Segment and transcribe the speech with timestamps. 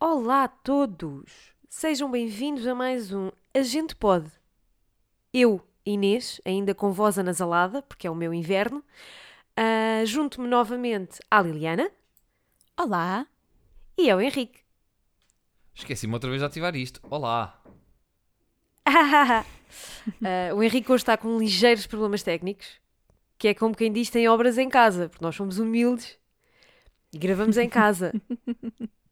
[0.00, 1.52] Olá a todos!
[1.68, 4.30] Sejam bem-vindos a mais um A Gente Pode.
[5.32, 8.84] Eu, Inês, ainda com voz anasalada, porque é o meu inverno,
[9.56, 11.90] ah, junto-me novamente à Liliana
[12.78, 13.26] Olá.
[13.96, 14.60] e ao Henrique.
[15.74, 17.00] Esqueci-me outra vez de ativar isto.
[17.10, 17.60] Olá.
[20.22, 22.80] Ah, o Henrique hoje está com ligeiros problemas técnicos,
[23.36, 26.16] que é como quem diz tem obras em casa, porque nós somos humildes
[27.12, 28.12] e gravamos em casa.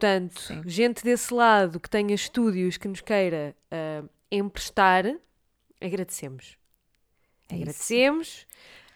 [0.00, 0.62] Portanto, Sim.
[0.64, 5.04] gente desse lado que tenha estúdios que nos queira ah, emprestar,
[5.78, 6.56] agradecemos.
[7.50, 8.46] É agradecemos.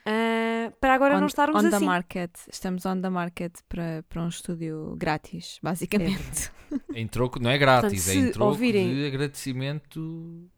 [0.06, 1.84] ah, para agora on, não estarmos on the assim.
[1.84, 2.30] market.
[2.50, 6.50] Estamos on the market para, para um estúdio grátis, basicamente.
[6.94, 10.48] Em troco, não é grátis, Portanto, é em troco ouvirem- de agradecimento.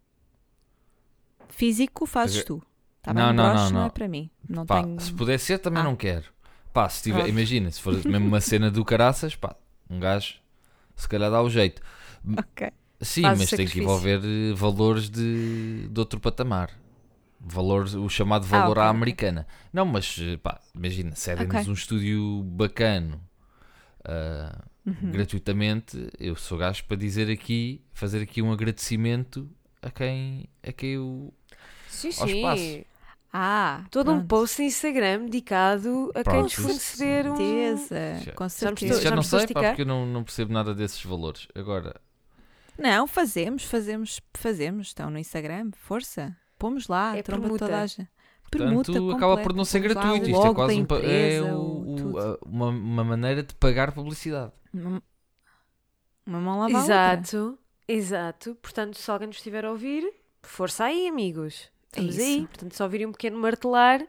[1.49, 2.63] Físico fazes tu.
[3.03, 3.87] Tá Não, não, Broche não, não não.
[3.87, 4.31] é para mim.
[4.49, 4.99] Não Pá, tenho...
[5.01, 5.85] se puder ser, também Ah.
[5.85, 6.25] não quero.
[6.73, 7.31] Pá, se tiver, Pronto.
[7.31, 9.55] imagina, se for mesmo uma cena do caraças, pá,
[9.91, 10.35] um gajo
[10.97, 11.83] se calhar dá o jeito.
[12.39, 12.71] Ok.
[13.01, 16.71] Sim, Faz mas tem que envolver eh, valores de, de outro patamar.
[17.39, 18.91] Valor, o chamado valor ok, à ok.
[18.91, 19.47] americana.
[19.73, 21.71] Não, mas eh, pá, imagina, cedem-nos Ok.
[21.71, 23.21] um estúdio bacano
[24.05, 25.11] ah, Uhum.
[25.11, 26.09] gratuitamente.
[26.19, 29.49] Eu sou gajo para dizer aqui, fazer aqui um agradecimento
[29.83, 31.35] a quem, a quem eu.
[31.89, 32.37] Sim, ao sim.
[32.37, 32.85] espaço.
[33.39, 34.29] Ah, Todo um pronto.
[34.29, 37.37] post no Instagram dedicado a quem nos forneceber um...
[37.37, 39.01] Certeza, Já- com Já certeza.
[39.03, 41.47] já me não estou a sei, pá, porque eu não, não percebo nada desses valores.
[41.55, 42.01] Agora,
[42.79, 44.87] Não, fazemos, fazemos, fazemos.
[44.89, 46.35] Estão no Instagram, força.
[46.59, 47.67] Pomos lá, É tromba permuta.
[47.67, 48.09] toda a gente.
[48.51, 50.31] portanto, Permuta acaba por completa, não ser gratuito.
[50.31, 53.93] Isto é quase um, é empresa, o- o- o- a- uma, uma maneira de pagar
[53.93, 54.53] publicidade.
[54.73, 55.03] Uma,
[56.27, 56.95] uma mão lava a outra.
[56.95, 58.55] Exato, exato.
[58.63, 60.11] Portanto, se alguém nos estiver a ouvir,
[60.43, 61.71] força aí, amigos.
[61.89, 62.37] Estamos É aí.
[62.39, 62.47] isso.
[62.49, 64.01] Portanto, se ouvirem um pequeno martelar,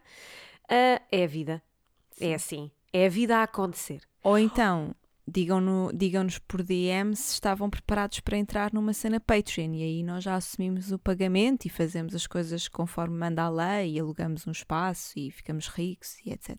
[0.70, 1.62] ah, é a vida.
[2.20, 2.72] É assim.
[2.92, 4.02] É a vida a acontecer.
[4.24, 4.96] Ou então,
[5.28, 10.24] digam-no- digam-nos por DM se estavam preparados para entrar numa cena Patreon e aí nós
[10.24, 14.52] já assumimos o pagamento e fazemos as coisas conforme manda a lei e alugamos um
[14.52, 16.56] espaço e ficamos ricos e etc.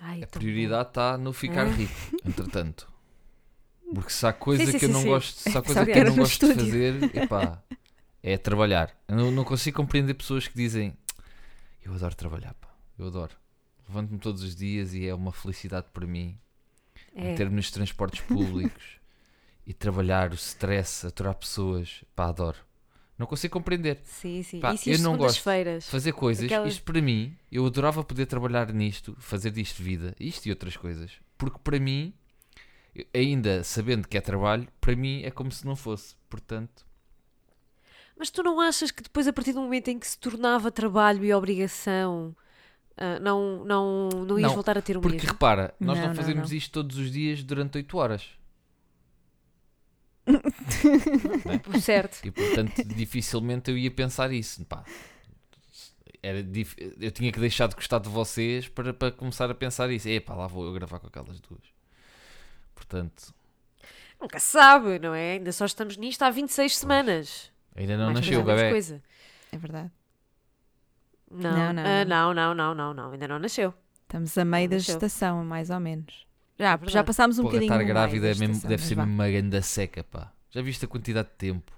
[0.00, 1.70] Ai, A prioridade está no ficar Ah.
[1.70, 1.92] rico,
[2.24, 2.90] entretanto.
[3.94, 5.08] Porque se há coisa Sim, sim, que eu sim, não sim.
[5.08, 6.64] gosto, se há Só coisa que eu não gosto de estúdio.
[7.00, 7.62] fazer, epá,
[8.32, 8.94] é trabalhar.
[9.08, 10.94] Eu não, não consigo compreender pessoas que dizem
[11.84, 12.68] eu adoro trabalhar, pá,
[12.98, 13.34] eu adoro.
[13.88, 16.38] Levanto-me todos os dias e é uma felicidade para mim.
[17.14, 17.30] É.
[17.30, 18.84] meter-me nos transportes públicos
[19.66, 22.58] e trabalhar, o stress, aturar pessoas, pá, adoro.
[23.16, 23.98] Não consigo compreender.
[24.04, 24.60] Sim, sim.
[24.60, 25.34] Pá, eu não gosto.
[25.34, 25.88] segundas-feiras.
[25.88, 30.46] Fazer coisas, Aquelas- isto para mim, eu adorava poder trabalhar nisto, fazer disto vida, isto
[30.46, 31.12] e outras coisas.
[31.36, 32.12] Porque para mim,
[33.14, 36.14] ainda sabendo que é trabalho, para mim é como se não fosse.
[36.28, 36.86] Portanto,
[38.18, 41.24] Mas tu não achas que depois, a partir do momento em que se tornava trabalho
[41.24, 42.34] e obrigação,
[42.96, 45.30] ah, não, não, não ias Não, voltar a ter o porque mesmo?
[45.32, 46.56] repara, nós Não, não, fazemos não.
[46.56, 48.28] isto todos os dias durante 8 horas.
[51.80, 52.18] Certo.
[52.24, 54.64] E portanto, dificilmente eu ia pensar isso.
[54.64, 54.84] Pá,
[56.22, 59.90] era dif- Eu tinha que deixar de gostar de vocês para, para começar a pensar
[59.90, 60.08] isso.
[60.08, 61.62] Epá, lá vou eu gravar com aquelas duas.
[62.74, 63.34] Portanto,
[64.20, 65.34] Nunca se sabe, não é?
[65.34, 67.52] Ainda só estamos nisto há 26 semanas.
[67.76, 68.70] Ainda não Mais nasceu bebê.
[68.70, 69.02] coisa.
[69.52, 69.90] É verdade.
[71.30, 72.34] Não, Não, não, ah, não.
[72.34, 73.74] não, não, não, não, não, ainda não nasceu.
[74.02, 74.94] Estamos a meio da Nasceu.
[74.94, 76.26] gestação, mais ou menos.
[76.58, 76.92] É Já, verdade.
[76.92, 79.28] já passámos um Porra, bocadinho estar grávida da é mesmo- gestação, deve ser mesmo uma
[79.30, 80.32] grande seca, pá.
[80.50, 81.70] Já viste a quantidade de tempo?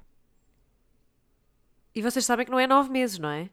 [1.95, 3.51] E vocês sabem que não é 9 meses, não é?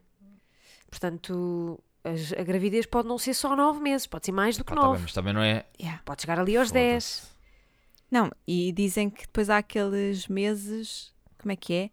[0.88, 4.70] Portanto, as- a gravidez pode não ser só 9 meses, pode ser mais do que
[4.72, 5.02] Pá, tá bem, 9.
[5.02, 5.66] mas também não é.
[5.80, 6.00] Yeah.
[6.04, 7.20] Pode chegar ali aos 10.
[7.20, 7.38] Foda-se.
[8.10, 11.90] Não, e dizem que depois há aqueles meses, como é que é?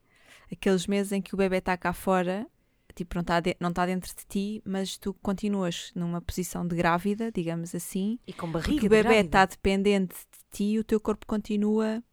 [0.52, 2.48] Aqueles meses em que o bebê está cá fora,
[2.96, 6.76] tipo, não está de- não está dentro de ti, mas tu continuas numa posição de
[6.76, 10.80] grávida, digamos assim, E com porque barriga o bebê de está dependente de ti e
[10.80, 12.04] o teu corpo continua,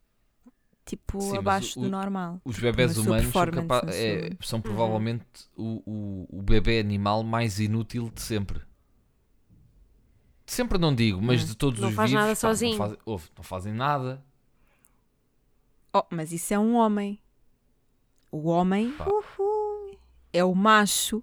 [0.84, 2.40] tipo, Sim, abaixo o- do normal.
[2.44, 5.24] Os Tipo, bebés humanos são, capa- é, são provavelmente
[5.56, 8.60] o, o, o bebê animal mais inútil de sempre.
[10.44, 11.46] De sempre não digo, mas Hum.
[11.46, 12.72] de todos Não os faz vivos, nada pá, sozinho.
[12.72, 14.24] Não, fazem, ouve, não fazem nada.
[15.94, 17.18] Oh, mas isso é um homem.
[18.32, 19.06] O homem Pá.
[19.06, 19.96] uhu,
[20.32, 21.22] é o macho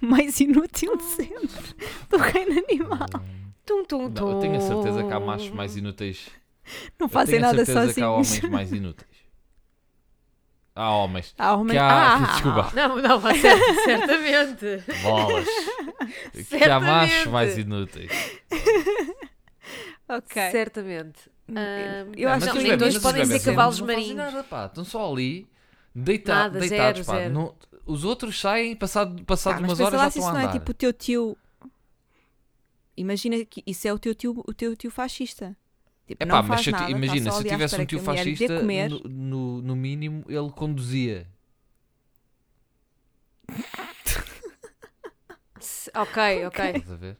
[0.00, 1.74] mais inútil de sempre
[2.08, 3.08] do reino animal.
[3.66, 5.26] Tum, tum, Não, eu tenho a certeza que há tum.
[5.26, 6.28] machos mais inúteis.
[6.98, 8.38] Não Eu fazem tenho a nada certeza que há sozinhos.
[8.38, 9.10] homens mais inúteis.
[10.74, 11.34] Há homens.
[11.38, 11.72] Há homens...
[11.72, 14.84] Que há, Ah, desculpa, Não, não, mas cer- certamente.
[15.02, 15.46] bolas.
[16.48, 17.28] que há machos Certamente.
[17.28, 18.40] mais inúteis.
[20.08, 20.50] ok.
[20.50, 21.30] Certamente.
[22.16, 24.16] Eu Não, acho que os dois podem ser cavalos não fazem marinhos.
[24.34, 24.66] Nada, pá.
[24.66, 25.48] Estão só ali
[25.94, 27.04] deita Nada, deitados.
[27.04, 27.16] zero, pá.
[27.18, 27.34] zero.
[27.34, 27.54] Não-
[27.86, 30.40] os outros saem passado, passado mas umas pensa horas lá já se estão isso a
[30.40, 30.56] não andar.
[30.56, 31.36] é tipo o teu tio...
[32.96, 35.56] Imagina que isso é o teu tio, o teu tio fascista.
[36.06, 37.48] Tipo, É não pá, mas faz se eu ti- nada, imagina, só se eu ali
[37.48, 38.90] à tivesse um espera tio que a mulher lhe dê fascista, comer.
[38.90, 41.26] no, no, no mínimo ele conduzia.
[45.60, 46.64] Se- Ok, ok.
[46.76, 47.16] Estás a ver?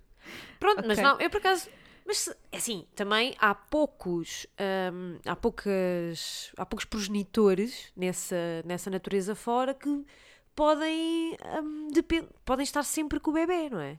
[0.58, 1.02] Pronto, mas Ok.
[1.02, 1.68] não, eu por acaso.
[2.10, 4.44] Mas é assim, também há poucos.
[4.92, 6.50] hum, há poucas.
[6.56, 8.34] Há poucos progenitores nessa,
[8.64, 10.04] nessa natureza fora que
[10.56, 11.36] podem.
[11.62, 11.88] hum,
[12.44, 13.96] podem estar sempre com o bebê, não é?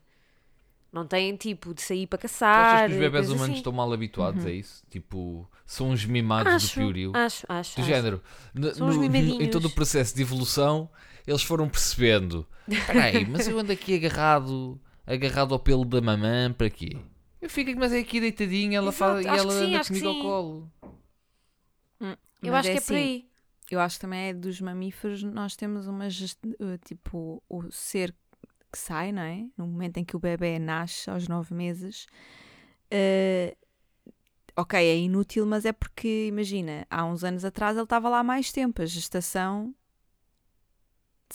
[0.91, 2.65] Não têm tipo de sair para Tu caçar.
[2.75, 3.53] achas que os bebés humanos assim.
[3.53, 4.83] estão mal habituados a isso?
[4.89, 7.11] Tipo, são uns mimados acho, do piorio.
[7.15, 7.75] Acho, acho.
[7.77, 7.89] Do acho.
[7.89, 8.21] género,
[8.75, 9.39] São uns no- mimadinhos.
[9.39, 10.89] em todo o processo de evolução,
[11.25, 12.45] eles foram percebendo:
[12.87, 16.97] peraí, mas eu ando aqui agarrado, agarrado ao pelo da mamã, para quê?
[17.41, 20.21] Eu fico, mas é aqui deitadinha, ela Exato, faz, e ela sim, anda comigo ao
[20.21, 20.71] colo.
[22.43, 23.29] Eu Mas acho que é por assim, aí.
[23.69, 28.13] Eu acho que também é dos mamíferos, nós temos uma uh, tipo o ser
[28.71, 29.45] que sai, não é?
[29.57, 32.05] No momento em que o bebê nasce aos nove meses,
[32.91, 33.55] uh,
[34.55, 38.23] ok, é inútil, mas é porque imagina, há uns anos atrás ele estava lá há
[38.23, 38.81] mais tempo.
[38.81, 39.73] A gestação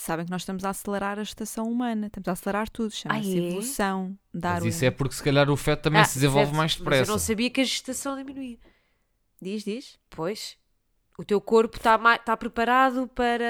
[0.01, 3.35] sabem que nós estamos a acelerar a gestação humana, estamos a acelerar tudo, chama-se Ah,
[3.35, 3.47] é?
[3.47, 4.19] evolução.
[4.33, 4.67] Darwin.
[4.67, 6.79] Mas isso é porque se calhar o feto também Ah, se desenvolve certo, mais Mas
[6.79, 7.11] eu depressa.
[7.13, 8.59] não sabia que a gestação diminuía.
[9.41, 9.99] Diz, diz.
[10.11, 10.57] Pois.
[11.19, 13.45] O teu corpo está tá preparado para.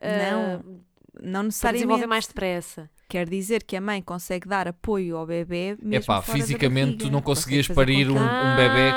[0.00, 0.82] ah, Não,
[1.14, 2.06] Não para desenvolver necessariamente.
[2.06, 2.90] mais depressa.
[3.08, 7.10] Quer dizer que a mãe consegue dar apoio ao bebê mesmo fora da fisicamente tu
[7.10, 8.90] não conseguias parir um, um bebê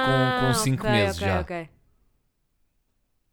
[0.46, 1.42] com 5 Ah, ok, meses ok, já.
[1.42, 1.70] ok.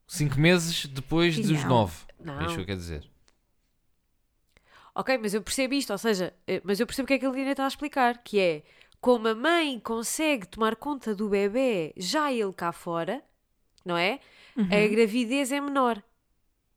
[0.09, 1.69] 5 meses depois dos não.
[1.69, 1.97] 9.
[2.25, 2.41] Não.
[2.41, 3.12] É isso que eu quero dizer.
[4.95, 7.27] Ok, mas eu percebo isto, ou seja, eh, mas eu percebo o que é que
[7.27, 8.63] a Lina está a explicar, que é
[9.01, 13.23] como a mãe consegue tomar conta do bebê já ele cá fora,
[13.85, 14.21] não é?
[14.57, 14.65] Uhum.
[14.67, 16.03] A gravidez é menor.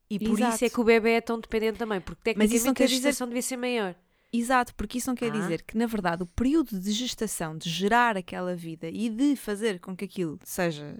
[0.08, 0.54] E por Exato.
[0.54, 3.26] isso é que o bebê é tão dependente também, porque tecnicamente a quer dizer- gestação
[3.26, 3.94] devia ser maior.
[4.32, 5.38] Exato, porque isso não quer Ah.
[5.38, 9.78] dizer que, na verdade, o período de gestação, de gerar aquela vida e de fazer
[9.78, 10.96] com que aquilo seja,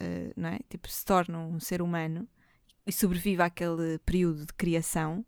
[0.00, 0.58] eh, não é?
[0.68, 2.26] Tipo, se torne um ser humano
[2.86, 5.24] e sobreviva àquele período de criação,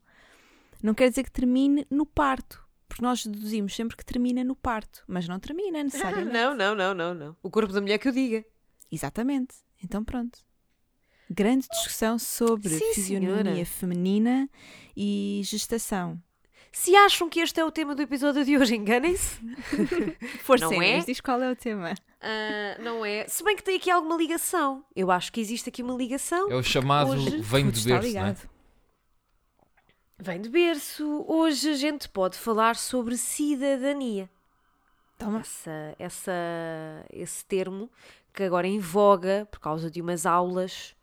[0.82, 2.66] não quer dizer que termine no parto.
[2.88, 6.32] Porque nós deduzimos sempre que termina no parto, mas não termina necessariamente.
[6.32, 7.36] não, não, não, não, não.
[7.42, 8.44] O corpo da mulher que eu diga.
[8.90, 9.56] Exatamente.
[9.84, 10.38] Então pronto.
[11.30, 13.66] Grande discussão sobre Sim, fisionomia senhora.
[13.66, 14.48] feminina
[14.96, 16.18] e gestação.
[16.72, 19.38] Se acham que este é o tema do episódio de hoje, enganem-se.
[20.42, 21.00] Força, Não é?
[21.00, 21.94] diz qual é o tema.
[22.20, 23.26] Ah, não é?
[23.28, 24.84] Se bem que tem aqui alguma ligação.
[24.94, 26.50] Eu acho que existe aqui uma ligação.
[26.50, 28.36] É o chamado hoje vem de berço, não é?
[30.20, 31.24] Vem de berço.
[31.28, 34.28] Hoje a gente pode falar sobre cidadania.
[35.16, 35.40] Toma.
[35.40, 36.32] Essa, essa,
[37.12, 37.88] esse termo
[38.34, 40.96] que agora é em voga por causa de umas aulas,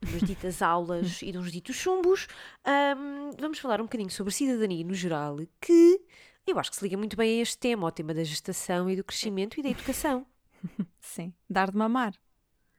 [0.00, 2.28] de umas ditas aulas e de uns ditos chumbos.
[2.64, 6.00] Ahm, vamos falar um bocadinho sobre cidadania no geral, que
[6.46, 8.94] eu acho que se liga muito bem a este tema, ao tema da gestação e
[8.94, 10.24] do crescimento e da educação.
[11.00, 11.34] Sim.
[11.48, 12.14] Dar de mamar.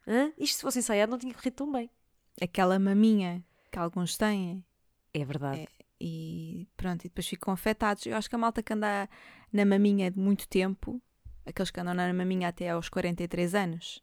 [0.08, 0.32] Hã?
[0.38, 1.90] Isto se fosse ensaiado não tinha corrido tão bem.
[2.42, 4.64] Aquela maminha que alguns têm
[5.14, 5.68] É verdade.
[6.02, 8.06] E pronto, e depois ficam afetados.
[8.06, 9.08] Eu acho que a malta que anda
[9.54, 11.02] na maminha de muito tempo,
[11.46, 14.02] aqueles que andam na maminha até aos 43 anos,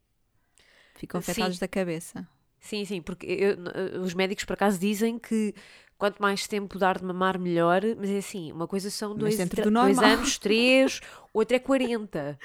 [0.95, 1.31] ficam Sim.
[1.33, 2.29] afetados da cabeça.
[2.61, 5.55] Sim, sim, porque eu- os médicos por acaso dizem que
[5.97, 9.71] quanto mais tempo dar de mamar, melhor, mas é assim, uma coisa são dois, do
[9.71, 11.01] dois anos, três,
[11.35, 12.39] outra é 40,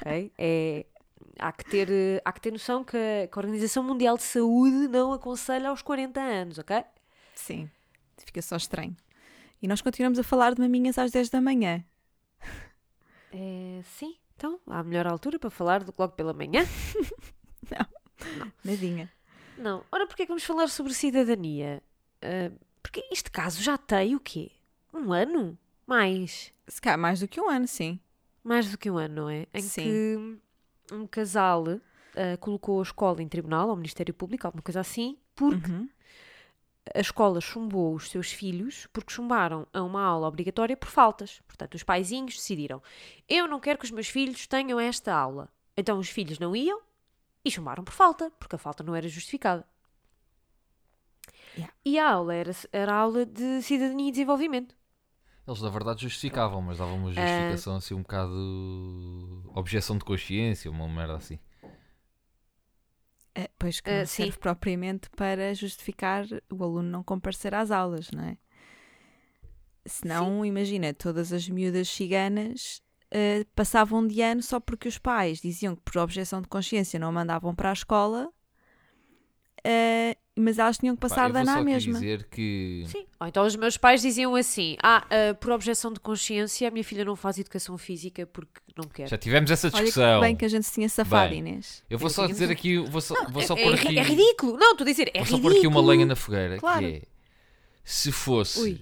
[0.00, 0.32] ok?
[0.36, 0.86] É,
[1.38, 1.88] há, que ter,
[2.24, 5.82] há que ter noção que a, que a Organização Mundial de Saúde não aconselha aos
[5.82, 6.82] 40 anos, ok?
[7.34, 7.68] Sim,
[8.24, 8.96] fica só estranho.
[9.60, 11.84] E nós continuamos a falar de maminhas às 10 da manhã.
[13.34, 16.66] É, sim, então há a melhor altura para falar do logo pela manhã?
[18.62, 19.10] Nadinha.
[19.56, 19.84] Não.
[19.90, 21.82] Ora, porquê é que vamos falar sobre cidadania?
[22.20, 22.50] Ah,
[22.82, 24.50] porque este caso já tem o quê?
[24.92, 25.56] Um ano?
[25.86, 26.52] Mais?
[26.68, 27.98] Se calhar mais do que um ano, sim.
[28.44, 29.46] mais do que um ano, não é?
[29.54, 29.82] Em Sim.
[29.82, 31.64] que um casal
[32.14, 35.88] ah, colocou a escola em tribunal, ao Ministério Público, alguma coisa assim, porque Uhum.
[36.94, 41.40] A escola chumbou os seus filhos porque chumbaram a uma aula obrigatória por faltas.
[41.46, 42.82] Portanto, os paizinhos decidiram:
[43.28, 45.48] eu não quero que os meus filhos tenham esta aula.
[45.76, 46.80] Então os filhos não iam
[47.44, 49.64] e chumbaram por falta, porque a falta não era justificada.
[51.56, 51.74] Yeah.
[51.84, 54.74] E a aula era, era a aula de cidadania e desenvolvimento.
[55.46, 57.12] Eles na verdade justificavam, mas davam uma Ah.
[57.12, 58.32] justificação assim um bocado.
[59.54, 61.38] objeção de consciência, uma merda assim.
[63.34, 64.24] É, pois que não sim.
[64.24, 68.36] serve propriamente para justificar o aluno não comparecer às aulas, não é?
[69.86, 75.76] Senão, imagina, todas as miúdas ciganas ah, passavam de ano só porque os pais diziam
[75.76, 78.32] que por objeção de consciência não a mandavam para a escola
[80.38, 81.92] mas elas tinham que Pá, passar só à aqui mesma.
[81.92, 83.04] dizer que Sim.
[83.20, 86.82] Ou então os meus pais diziam assim: Ah, ah, por objeção de consciência, a minha
[86.84, 89.08] filha não faz educação física porque não quer.
[89.08, 90.20] já tivemos essa Olha discussão.
[90.20, 91.84] que bem que a gente se tinha safado, Bem, Inês.
[91.90, 94.02] Eu vou só dizer um- aqui, vou só, vou só é, pôr é- aqui, é
[94.02, 94.56] ridículo!
[94.56, 95.42] Não, estou a dizer, é vou só ridículo.
[95.54, 96.80] pôr aqui uma lenha na fogueira, Claro.
[96.80, 97.02] que é
[97.84, 98.80] se fosse, Ui.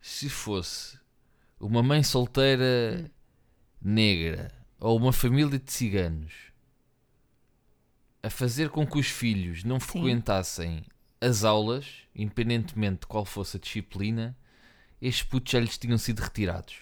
[0.00, 0.98] se fosse
[1.58, 3.08] uma mãe solteira Hum.
[3.82, 6.32] negra ou uma família de ciganos
[8.22, 10.82] a fazer com que os filhos não frequentassem
[11.20, 14.36] as aulas, independentemente de qual fosse a disciplina,
[15.00, 16.76] estes putos já lhes tinham sido retirados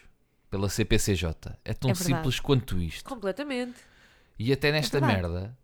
[0.50, 1.30] pela CPCJ.
[1.64, 2.04] É tão É verdade.
[2.16, 3.08] simples quanto isto.
[3.08, 3.76] Completamente.
[4.38, 5.22] E até nesta verdade.
[5.22, 5.58] merda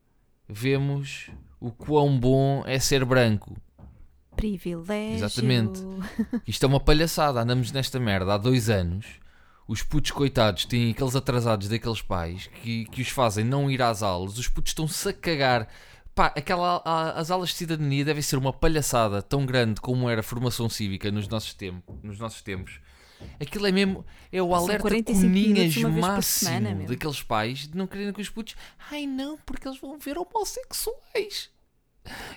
[0.48, 3.56] vemos o quão bom é ser branco.
[4.36, 5.24] Privilégio.
[5.24, 5.80] Exatamente.
[6.46, 7.40] Isto é uma palhaçada.
[7.40, 9.06] Andamos nesta merda há dois anos.
[9.66, 14.02] Os putos coitados têm aqueles atrasados daqueles pais que, que os fazem não ir às
[14.02, 14.36] aulas.
[14.38, 15.68] Os putos estão-se a cagar.
[16.14, 20.20] Pá, aquela, a- as aulas de cidadania devem ser uma palhaçada tão grande como era
[20.20, 22.78] a formação cívica nos nossos, tempos, nos nossos tempos.
[23.40, 24.04] Aquilo é mesmo.
[24.30, 26.50] É o São alerta 45 coninhas máximo
[26.88, 28.54] daqueles pais de não quererem que os putos.
[28.90, 31.50] Ai não, porque eles vão ver homossexuais.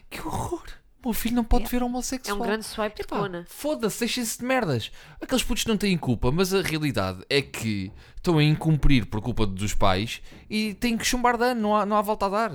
[0.10, 0.64] Que horror.
[1.08, 1.78] O filho não pode Yeah.
[1.80, 2.38] ver É homossexual.
[2.38, 3.46] um grande swipe de cona.
[3.48, 4.92] Foda-se, deixem-se de merdas.
[5.22, 9.46] Aqueles putos não têm culpa, mas a realidade é que estão a incumprir por culpa
[9.46, 12.52] dos pais e têm que chumbar de ano, não há, não há volta a dar.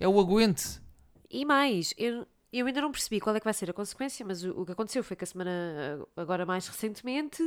[0.00, 0.80] É o aguente.
[1.30, 4.42] E mais, eu, eu ainda não percebi qual é que vai ser a consequência, mas
[4.42, 7.40] o, o que aconteceu foi que a semana, agora mais recentemente,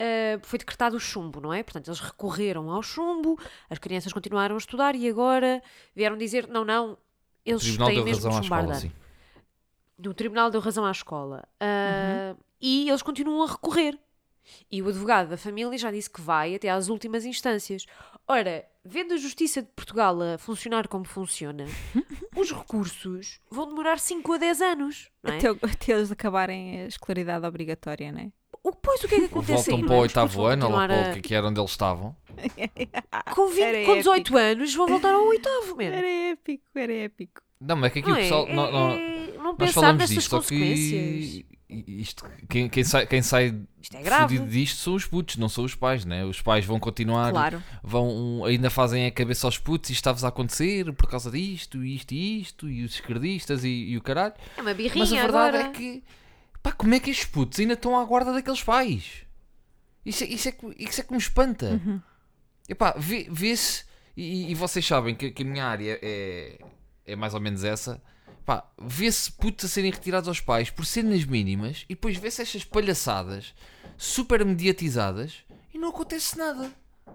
[0.00, 1.62] ah, foi decretado o chumbo, não é?
[1.62, 5.62] Portanto, eles recorreram ao chumbo, as crianças continuaram a estudar e agora
[5.94, 6.96] vieram dizer: não, não,
[7.44, 8.90] eles têm deu mesmo razão chumbar escola, sim.
[10.02, 11.44] Do tribunal deu razão à escola.
[11.60, 13.98] Ah, E eles continuam a recorrer.
[14.70, 17.86] E o advogado da família já disse que vai até às últimas instâncias.
[18.26, 21.64] Ora, vendo a Justiça de Portugal a funcionar como funciona,
[22.36, 25.10] os recursos vão demorar 5 a 10 anos.
[25.22, 25.36] Não é?
[25.38, 28.32] Até, até eles acabarem a escolaridade obrigatória, não é?
[28.64, 29.84] O, pois o que é que acontece voltam aí?
[29.86, 32.14] para o oitavo ano, ou para o que- era onde eles estavam.
[33.34, 35.94] Com, 20, Era com 18 anos vão voltar ao oitavo, mesmo.
[35.96, 37.42] Era épico, era épico.
[37.66, 38.22] Não, mas é que aqui Não o é?
[38.22, 38.46] pessoal.
[38.48, 41.44] É- não- não- é- não nós falamos disto, só que.
[41.68, 45.64] Isto, quem, quem sai, quem sai Isto é fodido disto são os putos, não são
[45.64, 46.22] os pais, né?
[46.22, 47.62] Os pais vão continuar Claro.
[47.82, 52.12] vão, ainda fazem a cabeça aos putos e está-vos a acontecer por causa disto, isto
[52.12, 54.34] e isto, e os esquerdistas e, e o caralho.
[54.54, 55.68] É uma birrinha Mas a verdade agora.
[55.70, 56.04] é que,
[56.62, 59.22] pá, como é que estes putos ainda estão à guarda daqueles pais?
[60.04, 61.80] Isso é, isso é, que- isso é que me espanta.
[61.82, 62.02] Uhum.
[62.68, 66.58] Epá, vê- vê-se, e, e vocês sabem que, que a minha área é,
[67.06, 68.00] é mais ou menos essa.
[68.44, 72.64] Pá, vê-se putos a serem retirados aos pais por cenas mínimas e depois vê-se estas
[72.64, 73.54] palhaçadas
[73.96, 75.34] super mediatizadas
[75.72, 76.70] e não acontece nada.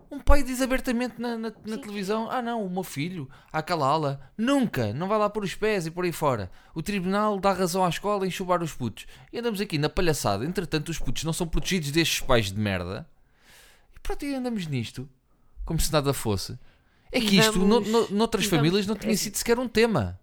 [0.09, 4.31] Um pai diz abertamente na, na- na televisão: Ah, não, o meu filho, àquela ala,
[4.37, 6.49] nunca, não vai lá pôr os pés e por aí fora.
[6.73, 9.05] O tribunal dá razão à escola em chubar os putos.
[9.33, 10.45] E andamos aqui na palhaçada.
[10.45, 13.05] Entretanto, os putos não são protegidos destes pais de merda.
[13.95, 15.09] E pronto, e andamos nisto,
[15.65, 16.57] como se nada fosse.
[17.11, 19.35] É E que isto, no, vamos- no- noutras e vamos- famílias, não tinha é- sido
[19.37, 20.19] sequer um tema.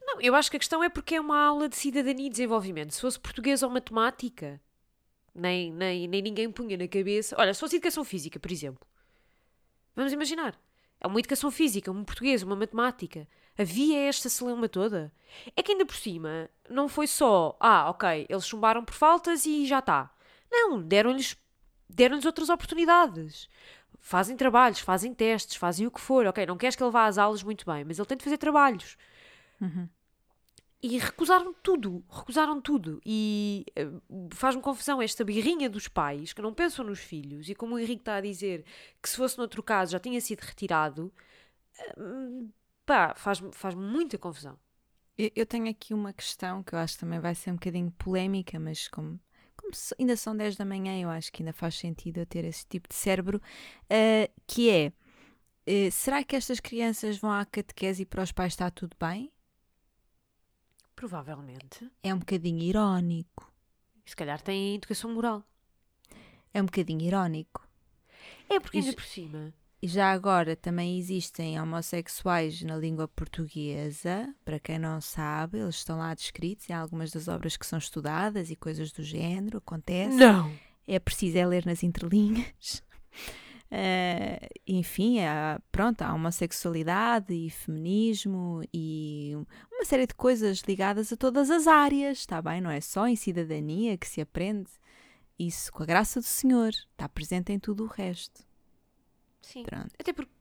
[0.00, 2.94] Não, eu acho que a questão é porque é uma aula de cidadania e desenvolvimento.
[2.94, 4.60] Se fosse português ou matemática,
[5.34, 7.34] nem, nem, nem ninguém punha na cabeça.
[7.38, 8.86] Olha, se fosse educação física, por exemplo.
[9.94, 10.58] Vamos imaginar.
[11.00, 13.26] É uma educação física, um português, uma matemática.
[13.58, 15.12] Havia esta celeuma toda.
[15.56, 19.66] É que ainda por cima, não foi só, ah, ok, eles chumbaram por faltas e
[19.66, 20.10] já está.
[20.50, 21.36] Não, deram-lhes
[21.88, 23.48] deram-lhes outras oportunidades.
[24.06, 26.26] Fazem trabalhos, fazem testes, fazem o que for.
[26.26, 28.38] Ok, não queres que ele vá às aulas muito bem, mas ele tem de fazer
[28.38, 28.96] trabalhos.
[30.80, 33.00] E recusaram tudo, recusaram tudo.
[33.04, 33.90] E eh,
[34.32, 37.48] faz-me confusão esta birrinha dos pais que não pensam nos filhos.
[37.48, 38.64] E como o Henrique está a dizer
[39.02, 41.12] que se fosse noutro caso já tinha sido retirado,
[41.76, 42.44] eh,
[42.86, 44.56] pá, faz-me faz muita confusão.
[45.18, 47.90] Eu, eu tenho aqui uma questão que eu acho que também vai ser um bocadinho
[47.90, 49.18] polémica, mas como,
[49.56, 52.44] como se- ainda são 10 da manhã, eu acho que ainda faz sentido eu ter
[52.44, 53.40] esse tipo de cérebro,
[53.90, 54.92] eh, que é,
[55.66, 59.32] eh, será que estas crianças vão à catequese e para os pais está tudo bem?
[60.94, 61.90] Provavelmente.
[62.02, 63.52] É um bocadinho irónico.
[64.04, 65.42] Se calhar tem educação moral.
[66.54, 67.66] É um bocadinho irónico.
[68.48, 69.52] É porque ainda por cima.
[69.86, 75.98] E já agora também existem homossexuais na língua portuguesa, para quem não sabe, eles estão
[75.98, 80.16] lá descritos em algumas das obras que são estudadas e coisas do género, acontece.
[80.16, 80.52] Não!
[80.88, 82.82] é preciso é ler nas entrelinhas.
[83.68, 89.32] Eh, enfim, há, pronto, há homossexualidade e feminismo e
[89.72, 92.60] uma série de coisas ligadas a todas as áreas, está bem?
[92.60, 94.70] Não é só em cidadania que se aprende
[95.36, 98.46] isso com a graça do Senhor, está presente em tudo o resto.
[99.46, 99.62] Sim.
[99.64, 99.94] Pronto.
[99.98, 100.32] Até porque.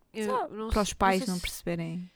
[0.50, 2.10] não Para os pais não se- perceberem.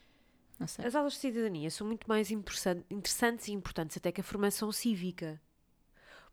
[0.60, 0.66] Não.
[0.86, 4.72] As aulas de cidadania são muito mais interessan- interessantes e importantes até que a formação
[4.72, 5.40] cívica.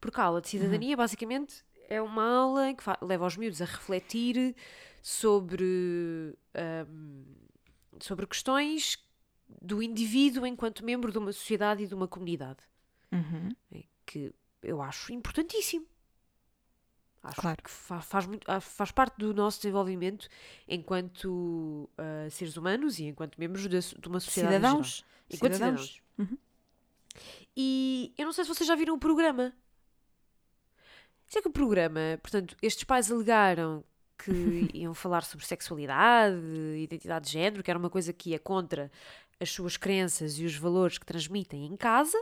[0.00, 4.54] Porque a aula de cidadania, basicamente, é uma aula que leva os miúdos a refletir
[5.02, 7.22] sobre, ahm,
[8.00, 8.98] sobre questões
[9.62, 12.58] do indivíduo enquanto membro de uma sociedade e de uma comunidade.
[13.12, 13.50] Uhum.
[14.04, 15.86] Que eu acho importantíssimo.
[17.28, 17.62] Acho Claro.
[17.62, 20.28] que fa- faz, muito, ah, faz parte do nosso desenvolvimento
[20.68, 24.56] enquanto ah, seres humanos e enquanto membros so- de uma sociedade.
[24.56, 25.04] Cidadãos.
[25.30, 25.80] Enquanto Cidadãos.
[25.86, 26.02] cidadãos.
[26.18, 26.38] Uhum.
[27.56, 29.52] E eu não sei se vocês já viram o programa.
[31.28, 33.82] Sei que o programa, portanto, estes pais alegaram
[34.18, 34.30] que
[34.74, 36.36] iam falar sobre sexualidade,
[36.78, 38.90] identidade de género, que era uma coisa que ia contra
[39.40, 42.16] as suas crenças e os valores que transmitem em casa.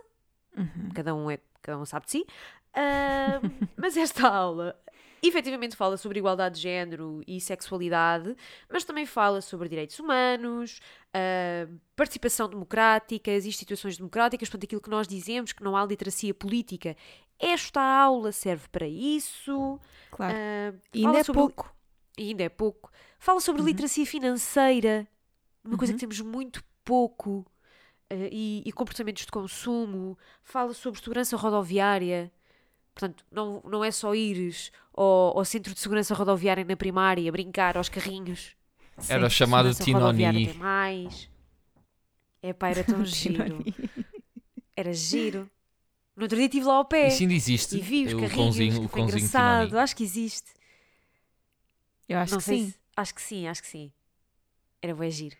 [0.57, 0.89] Uhum.
[0.95, 2.27] Cada um, é, cada um sabe de si.
[2.73, 3.41] Ah,
[3.77, 4.79] mas esta aula
[5.28, 8.37] efetivamente fala sobre igualdade de género e sexualidade,
[8.71, 10.81] mas também fala sobre direitos humanos,
[11.12, 16.35] ah, participação democrática, as instituições democráticas, portanto, aquilo que nós dizemos que não há literacia
[16.35, 16.97] política.
[17.38, 19.81] Esta aula serve para isso.
[20.11, 20.37] Claro.
[20.93, 21.75] E fala ainda é sobre- pouco.
[22.19, 22.90] e ainda é pouco.
[23.19, 23.69] Fala sobre Uhum.
[23.69, 25.07] literacia financeira,
[25.64, 25.97] uma coisa Uhum.
[25.97, 27.45] que temos muito pouco,
[28.11, 30.16] eh, e, e comportamentos de consumo.
[30.43, 32.31] Fala sobre segurança rodoviária.
[32.95, 37.77] Portanto, não, não é só ires ao, ao centro de segurança rodoviária na primária brincar
[37.77, 38.55] aos carrinhos.
[39.09, 39.37] Era o Sim.
[39.37, 40.47] chamado Tinoni.
[40.47, 41.29] tem mais.
[42.43, 43.65] É pá, era tão giro.
[44.77, 45.51] Era giro.
[46.17, 47.09] No outro dia estive lá ao pé.
[47.09, 47.77] Isso ainda existe.
[47.77, 49.67] E vi os o carrinhos, cãozinho, que o foi cãozinho engraçado.
[49.69, 49.83] Tinoni.
[49.83, 50.53] Acho que existe.
[52.09, 52.71] Eu acho não que sim.
[52.71, 53.93] se- acho que sim, acho que sim.
[54.81, 55.37] Era bem giro.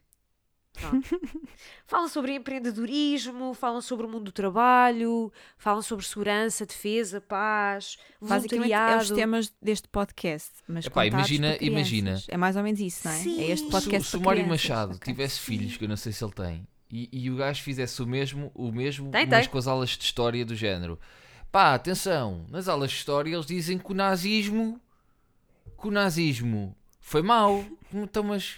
[1.87, 8.73] Falam sobre empreendedorismo, falam sobre o mundo do trabalho, falam sobre segurança, defesa, paz, Basicamente
[8.73, 10.51] é os temas deste podcast.
[10.67, 12.21] Mas Epá, imagina- imagina.
[12.29, 13.19] É mais ou menos isso, não é?
[13.19, 13.41] Sim.
[13.41, 14.47] É este Se- podcast se, se o Mário.
[14.47, 15.13] Machado Ok.
[15.13, 18.07] tivesse filhos, que eu não sei se ele tem, e, e o gajo fizesse o
[18.07, 19.51] mesmo, o mesmo Tem, mas tem.
[19.51, 20.99] com as aulas de história do género.
[21.53, 24.81] Pá, atenção, nas aulas de história eles dizem que o nazismo
[25.81, 27.65] que o nazismo foi mau.
[27.93, 28.57] Então, mas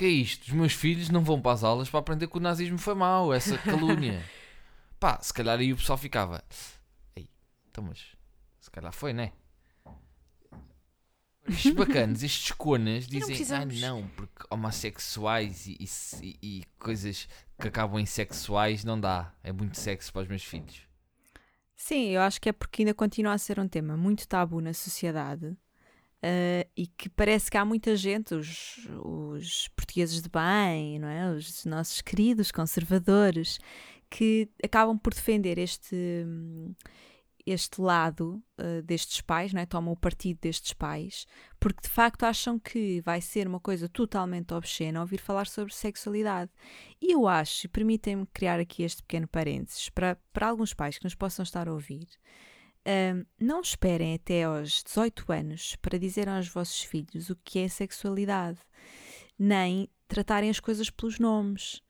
[0.00, 0.44] que é isto?
[0.48, 3.34] Os meus filhos não vão para as aulas para aprender que o nazismo foi mau,
[3.34, 4.24] essa calúnia.
[4.98, 6.42] Pá, se calhar aí o pessoal ficava.
[7.14, 7.28] Ei,
[7.70, 8.16] então, mas
[8.60, 9.32] se calhar foi, né?
[11.46, 13.80] Estes bacanas, estes conas dizem, ah precisamos.
[13.80, 15.76] não, porque homossexuais e,
[16.22, 17.28] e- e coisas
[17.60, 19.34] que acabam em sexuais não dá.
[19.42, 20.82] É muito sexo para os meus filhos.
[21.76, 24.72] Sim, eu acho que é porque ainda continua a ser um tema muito tabu na
[24.74, 25.56] sociedade
[26.22, 31.30] eh, e que parece que há muita gente, os, os portugueses de bem, não é?
[31.32, 33.58] os nossos queridos conservadores,
[34.10, 36.26] que acabam por defender este,
[37.46, 39.66] este lado eh, destes pais, não é?
[39.66, 41.26] tomam o partido destes pais,
[41.58, 46.50] porque de facto acham que vai ser uma coisa totalmente obscena ouvir falar sobre sexualidade.
[47.00, 51.14] E eu acho, permitem-me criar aqui este pequeno parênteses, para, para alguns pais que nos
[51.14, 52.08] possam estar a ouvir,
[53.38, 58.58] não esperem até aos 18 anos para dizerem aos vossos filhos o que é sexualidade,
[59.38, 61.82] nem tratarem as coisas pelos nomes,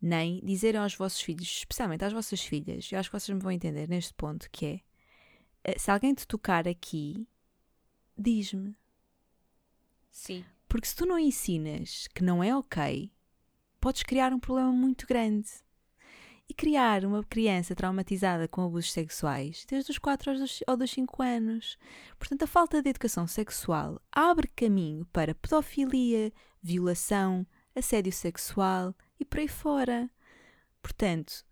[0.00, 3.52] nem dizerem aos vossos filhos, especialmente às vossas filhas, eu acho que vocês me vão
[3.52, 4.80] entender neste ponto, que é,
[5.64, 7.26] eh, se alguém te tocar aqui,
[8.16, 8.76] diz-me.
[10.10, 10.44] Sim.
[10.68, 13.10] Porque se tu não ensinas que não é ok,
[13.80, 15.48] podes criar um problema muito grande.
[16.48, 20.90] E criar uma criança traumatizada com abusos sexuais desde os 4 aos dos- ou dos
[20.90, 21.76] 5 anos.
[22.18, 26.32] Portanto, a falta de educação sexual abre caminho para pedofilia,
[26.62, 30.10] violação, assédio sexual e por aí fora.
[30.80, 31.44] Portanto,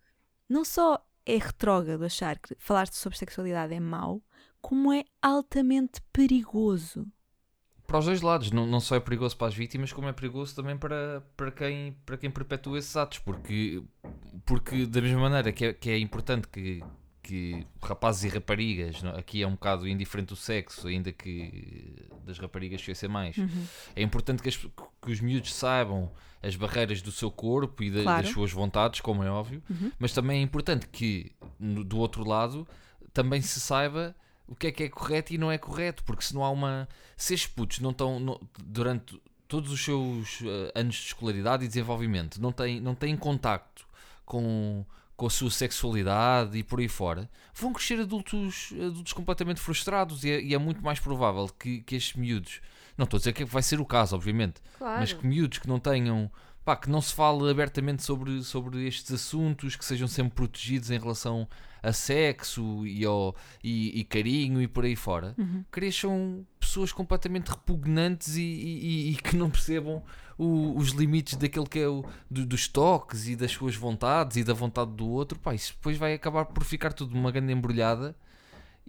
[0.49, 4.23] não só é retrógrado achar que falar sobre sexualidade é mau,
[4.59, 7.05] como é altamente perigoso.
[7.87, 10.53] Para os dois lados, não, não só é perigoso para as vítimas, como é perigoso
[10.53, 13.81] também para, para, quem, para quem perpetua esses atos, porque,
[14.45, 16.83] porque da mesma maneira que é, que é importante que,
[17.23, 22.37] que rapazes e raparigas, não- aqui é um bocado indiferente o sexo, ainda que das
[22.39, 23.37] raparigas ser mais,
[23.95, 26.11] é importante que, as- que os miúdos saibam
[26.43, 28.23] as barreiras do seu corpo e da- Claro.
[28.23, 29.63] das suas vontades, como é óbvio,
[29.97, 32.67] mas também é importante que no- do outro lado
[33.13, 34.13] também se saiba
[34.47, 36.87] o que é que é correto e não é correto, porque se não há uma.
[37.15, 41.67] Se estes putos não estão no- durante todos os seus eh, anos de escolaridade e
[41.67, 43.85] desenvolvimento, não têm, não têm contacto
[44.25, 50.23] com, com a sua sexualidade e por aí fora, vão crescer adultos, adultos completamente frustrados
[50.23, 52.61] e é, e é muito mais provável que, que estes miúdos.
[52.97, 54.99] Não estou a dizer que vai ser o caso, obviamente, Claro.
[54.99, 56.31] mas que miúdos que não tenham.
[56.65, 60.99] Pá, que não se fale abertamente sobre, sobre estes assuntos, que sejam sempre protegidos em
[60.99, 61.47] relação
[61.81, 65.35] a sexo e, ao, e, e carinho e por aí fora,
[65.71, 70.03] cresçam pessoas completamente repugnantes e, e- e que não percebam
[70.37, 74.43] o- os limites daquele que é o do- dos toques e das suas vontades e
[74.43, 78.15] da vontade do outro, pá, isso depois vai acabar por ficar tudo uma grande embrulhada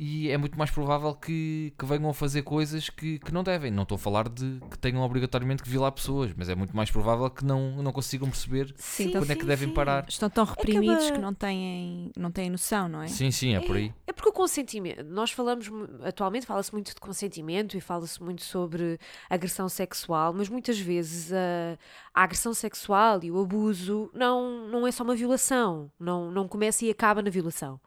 [0.00, 3.68] e é muito mais provável que, que venham a fazer coisas que, que não devem.
[3.68, 6.88] Não estou a falar de que tenham obrigatoriamente que violar pessoas, mas é muito mais
[6.88, 10.06] provável que não, não consigam perceber Sim, quando é que devem parar.
[10.08, 13.08] Estão tão reprimidos Acaba- que não têm, não têm noção, não é?
[13.08, 13.92] Sim, sim, é por aí.
[14.06, 15.68] É porque o consentimento, nós falamos,
[16.04, 21.76] atualmente fala-se muito de consentimento e fala-se muito sobre agressão sexual, mas muitas vezes a,
[22.14, 26.84] a agressão sexual e o abuso não, não é só uma violação, não, não começa
[26.84, 27.80] e acaba na violação.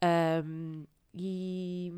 [0.00, 1.92] Ahm, e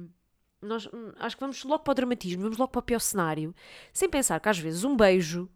[0.62, 3.54] nós hum, acho que vamos logo para o dramatismo, vamos logo para o pior cenário,
[3.92, 5.48] sem pensar que às vezes um beijo.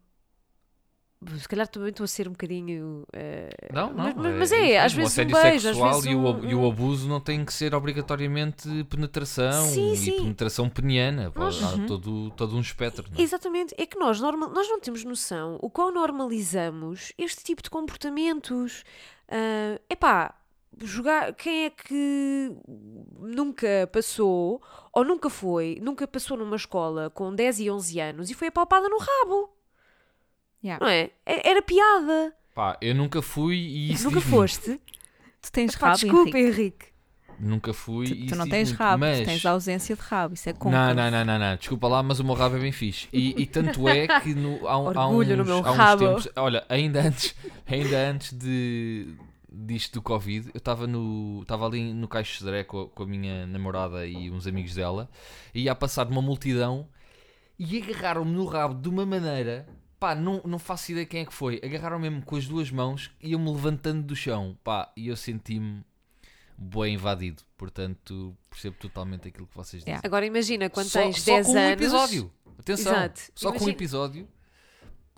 [1.37, 3.05] Se calhar também estou a ser um bocadinho.
[3.13, 4.05] eh, Não, não.
[4.05, 6.15] mas, mas- mas é, isso às vezes um o assédio beijo, às sexual vezes e,
[6.15, 10.17] o, um- ab- e o abuso não tem que ser obrigatoriamente penetração Sim, e sim.
[10.17, 11.31] penetração peniana.
[11.35, 13.05] Nós- Há todo, todo um espectro.
[13.11, 13.21] não é?
[13.21, 17.69] Exatamente, é que nós, norma- nós não temos noção o quão normalizamos este tipo de
[17.69, 18.83] comportamentos.
[19.27, 20.33] É epá,
[20.79, 21.33] jogar.
[21.33, 22.51] Quem é que
[23.19, 24.61] nunca passou
[24.93, 28.87] ou nunca foi, nunca passou numa escola com 10 e 11 anos e foi apalpada
[28.89, 29.49] no rabo?
[30.63, 30.83] Yeah.
[30.83, 31.09] Não é?
[31.25, 32.33] É- Era piada.
[32.53, 34.79] Pá, eu nunca fui e isso nunca foste?
[35.41, 36.61] Tu tens Epá, rabo, desculpa, Henrique.
[36.61, 36.85] Henrique.
[37.39, 38.77] Nunca fui Tu, e tu não tens muito.
[38.79, 39.19] rabo, mas...
[39.21, 40.93] tu tens ausência de rabo, isso é Não, côncavo.
[40.93, 43.07] não, não, não, não, desculpa lá, mas o meu rabo é bem fixe.
[43.11, 46.05] E, e tanto é que no, há, um- há uns, no meu há uns rabo.
[46.07, 47.33] tempos, olha, ainda antes,
[47.65, 49.15] ainda antes de,
[49.51, 53.03] disto do Covid, eu estava no estava ali no Caixo de Sodré com, a- com
[53.03, 55.09] a minha namorada e uns amigos dela,
[55.53, 56.87] e ia passar uma multidão
[57.59, 59.67] e agarraram-me no rabo de uma maneira,
[59.99, 63.11] pá, não, não faço ideia quem é que foi, agarraram-me mesmo com as duas mãos
[63.21, 65.83] e iam-me levantando do chão, pá, e eu senti-me
[66.57, 69.91] bem invadido, portanto percebo totalmente aquilo que vocês dizem.
[69.93, 70.07] Yeah.
[70.07, 71.71] Agora imagina quando Só- tens só 10 com um anos.
[71.73, 72.31] episódio.
[72.59, 73.21] Atenção, Exato.
[73.35, 74.27] só com um Imagina- episódio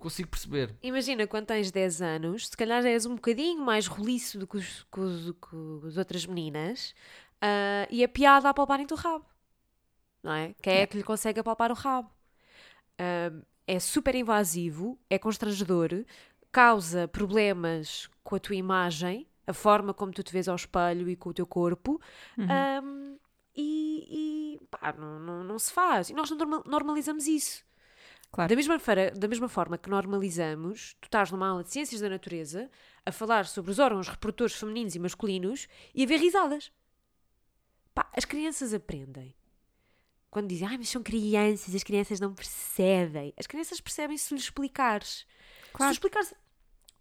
[0.03, 0.75] consigo perceber.
[0.83, 4.83] Imagina quando tens 10 anos, se calhar és um bocadinho mais roliço do que, os,
[4.91, 6.93] que, os, que as outras meninas
[7.41, 9.25] ah, e a piada a apalparem-te o rabo.
[10.21, 10.53] Não é?
[10.61, 12.11] Quem é que lhe consegue apalpar o rabo?
[12.99, 13.31] Ah,
[13.65, 16.05] é super invasivo, é constrangedor,
[16.51, 21.15] causa problemas com a tua imagem, a forma como tu te vês ao espelho e
[21.15, 21.99] com o teu corpo.
[22.37, 22.45] Uhum.
[22.83, 23.17] Um,
[23.55, 26.09] e, e, pá, não, não, não se faz.
[26.09, 27.63] E nós não norma- normalizamos isso.
[28.33, 28.49] Claro.
[28.49, 32.09] Da mesma, feira- da mesma forma que normalizamos, tu estás numa aula de Ciências da
[32.09, 32.67] Natureza
[33.05, 36.71] a falar sobre os órgãos reprodutores femininos e masculinos e a ver risadas.
[37.93, 39.35] Pá, as crianças aprendem.
[40.31, 43.31] Quando dizem, ai, mas são crianças, as crianças não percebem.
[43.37, 45.27] As crianças percebem se lhes explicares.
[45.71, 45.93] Claro.
[45.93, 46.33] Se explicares,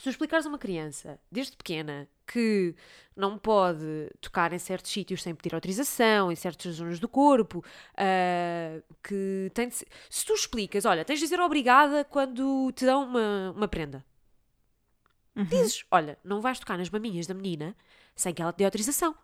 [0.02, 2.74] se tu explicares a uma criança, desde pequena, que
[3.14, 7.64] não pode tocar em certos sítios sem pedir autorização, em certas zonas do corpo,
[7.96, 9.86] ah, que tem de ser...
[10.10, 14.04] Se tu explicas, olha, tens de dizer obrigada quando te dão uma, uma prenda.
[15.36, 15.44] Uhum.
[15.44, 17.76] Dizes, olha, não vais tocar nas maminhas da menina
[18.16, 19.14] sem que ela te dê autorização.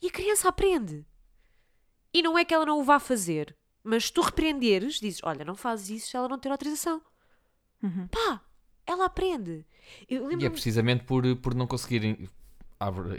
[0.00, 1.04] E a criança aprende.
[2.14, 5.44] E não é que ela não o vá fazer, mas se tu repreenderes, dizes, olha,
[5.44, 7.02] não fazes isso se ela não ter autorização.
[7.82, 8.06] Uhum.
[8.06, 8.40] Pá,
[8.86, 9.64] ela aprende.
[10.08, 12.28] E é precisamente por, por não conseguirem,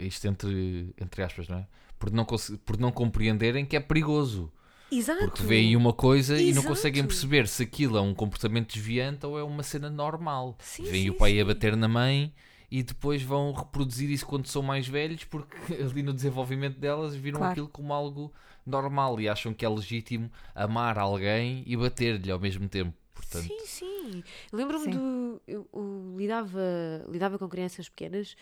[0.00, 1.66] isto entre, entre aspas, não é?
[1.98, 4.52] Por não, por não compreenderem que é perigoso.
[4.90, 5.24] Exato.
[5.24, 6.68] Porque veem uma coisa e não Exato.
[6.68, 10.56] conseguem perceber se aquilo é um comportamento desviante ou é uma cena normal.
[10.60, 11.40] Sim, Veem sim, o pai sim.
[11.40, 12.32] a bater na mãe
[12.70, 17.38] e depois vão reproduzir isso quando são mais velhos porque ali no desenvolvimento delas viram
[17.38, 17.52] Claro.
[17.52, 18.32] aquilo como algo
[18.66, 22.94] normal e acham que é legítimo amar alguém e bater-lhe ao mesmo tempo.
[23.14, 24.24] Portanto, Sim, sim.
[24.52, 25.40] Lembro-me do.
[25.46, 26.60] Eu, eu lidava,
[27.08, 28.36] lidava com crianças pequenas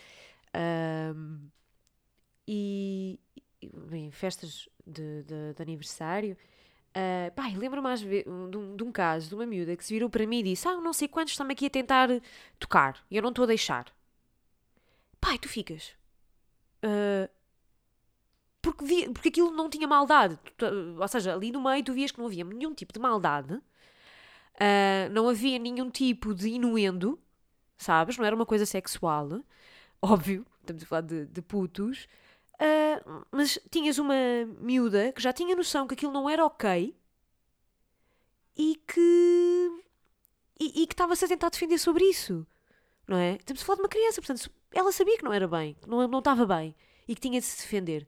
[0.55, 1.47] ahm,
[2.49, 3.21] e,
[3.61, 6.37] e, em festas de, de- de aniversário.
[6.95, 9.85] ah, pá, e lembro-me às ve- de, um, de um caso de uma miúda que
[9.85, 12.09] se virou para mim e disse: Ah, não sei quantos estão aqui a tentar
[12.59, 13.87] tocar e eu não estou a deixar.
[15.21, 15.93] Pai, tu ficas.
[16.83, 17.29] ah,
[18.61, 20.39] porque, vi- porque aquilo não tinha maldade.
[21.01, 23.61] Ou seja, ali no meio tu vias que não havia nenhum tipo de maldade.
[24.55, 27.19] Uh, não havia nenhum tipo de inuendo,
[27.77, 28.17] sabes?
[28.17, 29.29] Não era uma coisa sexual,
[30.01, 32.07] óbvio, estamos a falar de, de putos,
[32.63, 34.15] Uh, mas tinhas uma
[34.61, 36.97] miúda que já tinha noção que aquilo não era ok
[38.57, 39.83] e que.
[40.61, 42.47] e, e que estava-se a tentar defender sobre isso,
[43.09, 43.35] não é?
[43.35, 46.07] Estamos a falar de uma criança, portanto, ela sabia que não era bem, que não,
[46.07, 46.75] não estava bem
[47.09, 48.07] e que tinha de se defender.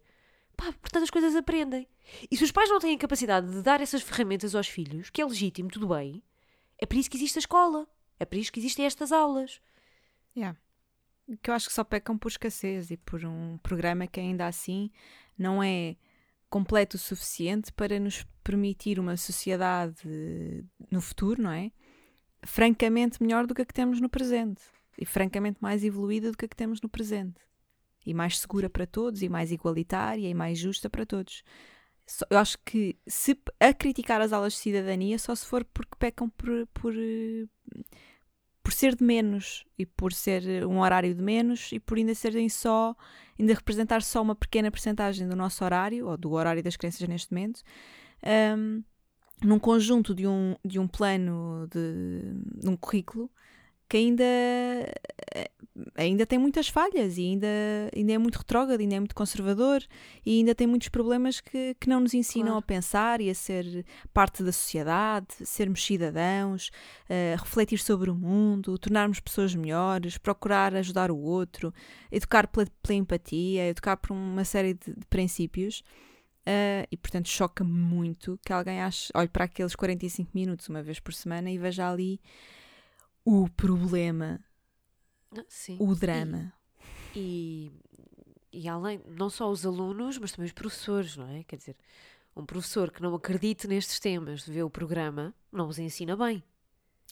[0.56, 1.88] Pá, portanto, as coisas aprendem.
[2.30, 5.20] E se os pais não têm a capacidade de dar essas ferramentas aos filhos, que
[5.20, 6.22] é legítimo, tudo bem,
[6.78, 7.86] é por isso que existe a escola.
[8.18, 9.60] É por isso que existem estas aulas.
[10.36, 10.58] Yeah.
[11.42, 14.90] Que eu acho que só pecam por escassez e por um programa que ainda assim
[15.38, 15.96] não é
[16.48, 19.96] completo o suficiente para nos permitir uma sociedade
[20.90, 21.72] no futuro, não é?
[22.44, 24.62] Francamente melhor do que a que temos no presente.
[24.96, 27.40] E francamente mais evoluída do que a que temos no presente.
[28.06, 31.42] E mais segura para todos, e mais igualitária, e mais justa para todos.
[32.28, 36.28] Eu acho que se a criticar as aulas de cidadania só se for porque pecam
[36.28, 36.92] por, por,
[38.62, 42.48] por ser de menos e por ser um horário de menos e por ainda serem
[42.48, 42.94] só,
[43.38, 47.32] ainda representar só uma pequena percentagem do nosso horário, ou do horário das crianças neste
[47.32, 47.62] momento,
[48.22, 48.82] ahm,
[49.42, 53.30] num conjunto de um, de um plano, de, de um currículo
[53.88, 55.50] que ainda, eh,
[55.94, 57.46] ainda tem muitas falhas e ainda,
[57.94, 59.82] ainda é muito retrógrado, ainda é muito conservador
[60.24, 62.58] e ainda tem muitos problemas que, que não nos ensinam Claro.
[62.58, 66.70] a pensar e a ser parte da sociedade, sermos cidadãos,
[67.08, 71.72] eh, refletir sobre o mundo, tornarmos pessoas melhores, procurar ajudar o outro,
[72.10, 75.82] educar pela, pela empatia, educar por uma série de, de princípios.
[76.46, 81.00] Eh, e portanto choca-me muito que alguém ache, olhe para aqueles 45 minutos uma vez
[81.00, 82.20] por semana e veja ali
[83.24, 84.44] o problema,
[85.48, 85.76] Sim.
[85.80, 86.52] o drama.
[87.14, 87.72] E,
[88.52, 91.42] e além, não só os alunos, mas também os professores, não é?
[91.44, 91.76] Quer dizer,
[92.36, 96.42] um professor que não acredite nestes temas de ver o programa não os ensina bem.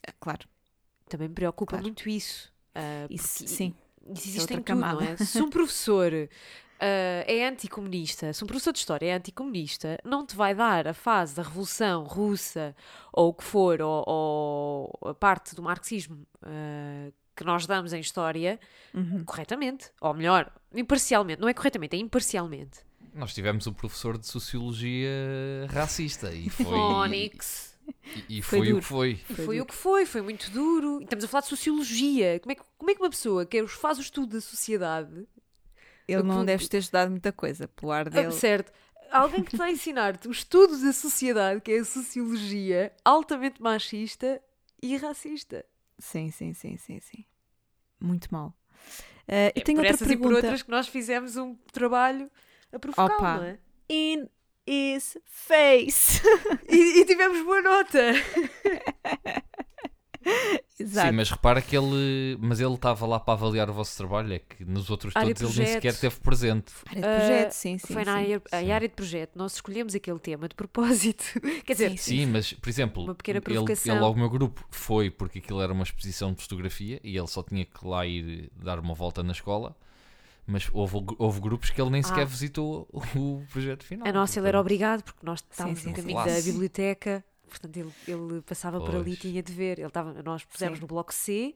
[0.07, 0.49] Ah, Claro,
[1.09, 1.83] Também me preocupa Claro.
[1.85, 2.53] muito isso.
[2.75, 3.75] ah, isso sim.
[4.05, 5.05] Isso é existe outra em tudo, não camada.
[5.05, 5.17] é?
[5.17, 6.13] Se um professor
[6.83, 10.93] ah, é anticomunista, se um professor de história é anticomunista, não te vai dar a
[10.95, 12.75] fase da Revolução Russa
[13.13, 18.01] ou o que for, ou, ou a parte do marxismo ah, que nós damos em
[18.01, 18.59] história
[18.93, 19.25] Uhum.
[19.25, 19.91] corretamente.
[20.01, 21.41] Ou melhor, imparcialmente.
[21.41, 22.81] Não é corretamente, é imparcialmente.
[23.15, 25.09] Nós tivemos um professor de sociologia
[25.71, 27.31] racista e foi.
[28.29, 29.11] E, e Foi foi, o que foi.
[29.11, 31.01] E Foi foi o que foi, foi muito duro.
[31.01, 32.39] E estamos a falar de sociologia.
[32.41, 35.27] Como é que, como é que uma pessoa que faz o estudo da sociedade
[36.09, 38.33] Ele não deve ter estudado muita coisa, pelo ar Ah, dele.
[38.33, 38.73] certo.
[39.11, 44.41] Alguém que está a ensinar-te os estudos da sociedade, que é a sociologia, altamente machista
[44.83, 45.65] e racista.
[45.99, 47.25] Sim, sim, sim, sim, sim.
[48.01, 48.49] Muito mal.
[48.49, 48.53] Uh,
[49.29, 50.47] É eu tenho por outra essas e por pergunta.
[50.47, 52.31] outras que nós fizemos um trabalho
[52.73, 53.37] a provocar, Opa.
[53.37, 53.59] não é?
[53.89, 54.29] In
[54.67, 56.21] his face.
[56.69, 57.99] E, e tivemos boa nota.
[60.79, 61.09] Exato.
[61.11, 62.37] Sim, mas repara que ele.
[62.41, 65.57] Mas ele estava lá para avaliar o vosso trabalho, é que nos outros Área todos
[65.57, 66.73] ele nem sequer esteve presente.
[66.87, 67.93] Área de projeto, sim, sim.
[67.93, 68.23] Foi na sim.
[68.25, 68.71] área, a sim.
[68.73, 69.31] área de projeto.
[69.37, 71.25] Nós escolhemos aquele tema de propósito.
[71.65, 73.95] Quer dizer, Sim, Sim, mas, por exemplo, Uma pequena ele, provocação.
[73.95, 77.43] ele ao meu grupo foi porque aquilo era uma exposição de fotografia e ele só
[77.43, 79.77] tinha que lá ir dar uma volta na escola.
[80.45, 82.25] Mas houve, houve grupos que ele nem sequer Ah.
[82.25, 84.09] visitou o, o projeto final.
[84.09, 87.25] a nossa ele era obrigado, porque nós estávamos no caminho da biblioteca.
[87.53, 89.19] Portanto, ele, ele passava por ali e Pois.
[89.21, 89.79] tinha de ver.
[89.79, 90.83] Ele estava, nós pusemos Sim.
[90.83, 91.55] no bloco C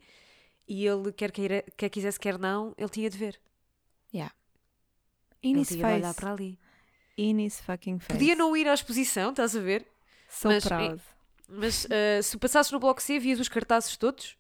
[0.69, 3.39] e ele, quer, queira, quer quisesse, quer não, ele tinha de ver.
[5.43, 6.59] In ele tinha de olhar para ali.
[7.17, 8.13] In his fucking face.
[8.19, 9.87] Podia não ir à exposição, estás a ver?
[10.29, 11.01] So mas- proud.
[11.49, 14.37] Mas ah, se passasses no bloco C, vias os cartazes todos.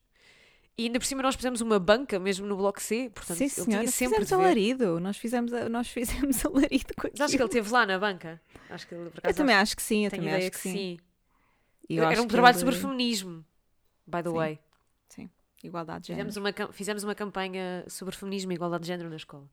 [0.76, 3.10] E ainda por cima nós pusemos uma banca mesmo no bloco C.
[3.14, 3.70] Portanto, Sim, ele senhora.
[3.70, 5.00] tinha Nós sempre fizemos alarido.
[5.00, 7.44] Nós fizemos, a- nós fizemos alarido com Mas acho que ele aquilo.
[7.46, 8.42] esteve lá na banca.
[8.68, 10.04] Acho que ele, por Eu acaso, também acho- que sim.
[10.04, 10.72] Eu tenho também ideia acho que sim.
[10.72, 10.98] sim.
[11.88, 13.44] Eu Era um trabalho ele- sobre feminismo,
[14.06, 14.34] by the Sim.
[14.36, 14.60] way.
[15.62, 16.28] Igualdade de género.
[16.28, 19.48] Fizemos uma, fizemos uma campanha sobre feminismo e igualdade de género na escola.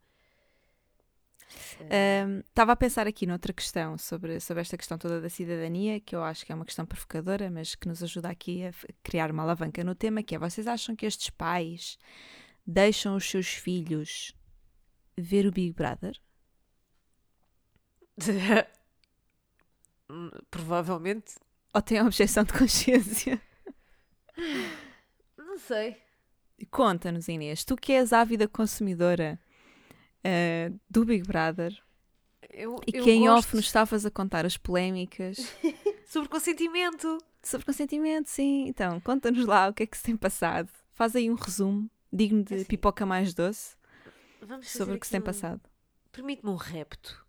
[2.49, 6.23] Estava a pensar aqui noutra questão sobre, sobre esta questão toda da cidadania, que eu
[6.23, 9.83] acho que é uma questão provocadora, mas que nos ajuda aqui a criar uma alavanca
[9.83, 11.97] no tema, que é vocês acham que estes pais
[12.65, 14.33] deixam os seus filhos
[15.17, 16.19] ver o Big Brother?
[20.09, 21.35] Hum, Provavelmente.
[21.73, 23.41] Ou têm objeção de consciência?
[25.37, 25.97] Não sei.
[26.71, 29.39] Conta-nos, Inês, tu que és ávida consumidora
[30.23, 31.77] eh, do Big Brother
[32.49, 35.37] Eu, e que em gosto off nos estavas a contar as polémicas
[36.07, 37.17] sobre consentimento.
[37.41, 38.65] sobre consentimento, sim.
[38.67, 40.69] Então, conta-nos lá o que é que se tem passado.
[40.93, 43.75] Faz aí um resumo digno de É assim, pipoca mais doce
[44.61, 45.61] sobre o que se tem um- passado.
[46.11, 47.25] Permite-me um repto.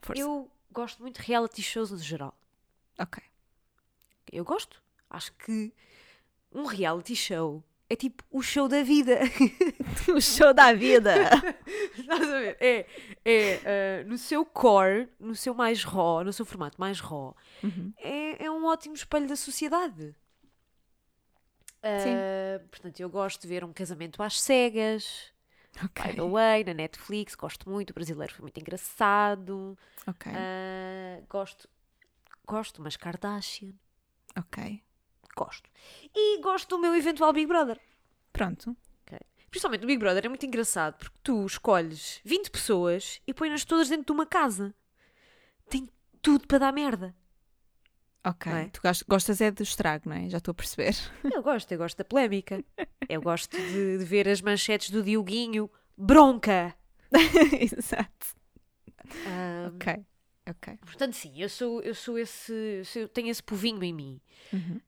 [0.00, 0.20] Força.
[0.20, 2.34] Eu gosto muito de reality shows no geral.
[2.98, 3.22] Ok.
[4.32, 4.82] Eu gosto.
[5.10, 5.72] Acho que
[6.50, 9.18] um reality show é tipo o show da vida.
[10.16, 11.14] o show da vida.
[11.98, 12.56] Estás a ver?
[12.58, 12.86] É,
[13.24, 17.92] é ah, no seu core, no seu mais raw, no seu formato mais raw, Uhum.
[17.98, 20.14] é, é um ótimo espelho da sociedade.
[21.82, 25.32] Ah, portanto, eu gosto de ver um casamento às cegas,
[25.84, 26.04] Ok.
[26.04, 29.76] by the way, na Netflix, gosto muito, o brasileiro foi muito engraçado.
[30.06, 30.30] Ok.
[30.34, 31.68] Ah, gosto,
[32.46, 33.72] gosto, mas Kardashian,
[34.38, 34.82] Ok.
[35.36, 35.70] gosto.
[36.14, 37.80] E gosto do meu eventual Big Brother.
[38.32, 38.76] Pronto.
[39.50, 43.86] Principalmente no Big Brother é muito engraçado porque tu escolhes 20 pessoas e pões-nas todas
[43.90, 44.74] dentro de uma casa.
[45.68, 45.86] Tem
[46.22, 47.14] tudo para dar merda.
[48.24, 48.50] Ok.
[48.50, 48.68] É?
[48.70, 50.28] Tu gostas, é do estrago, não é?
[50.30, 50.94] Já estou a perceber.
[51.30, 52.64] Eu gosto, eu gosto da polémica.
[53.08, 55.70] Eu gosto de, de ver as manchetes do Dioguinho.
[55.98, 56.74] Bronca!
[57.60, 58.34] Exato.
[59.26, 60.06] Ah, Ok.
[60.48, 60.76] Ok.
[60.84, 62.82] Portanto, sim, eu sou, eu sou esse.
[62.94, 64.20] Eu tenho esse povinho em mim.
[64.52, 64.80] Uhum.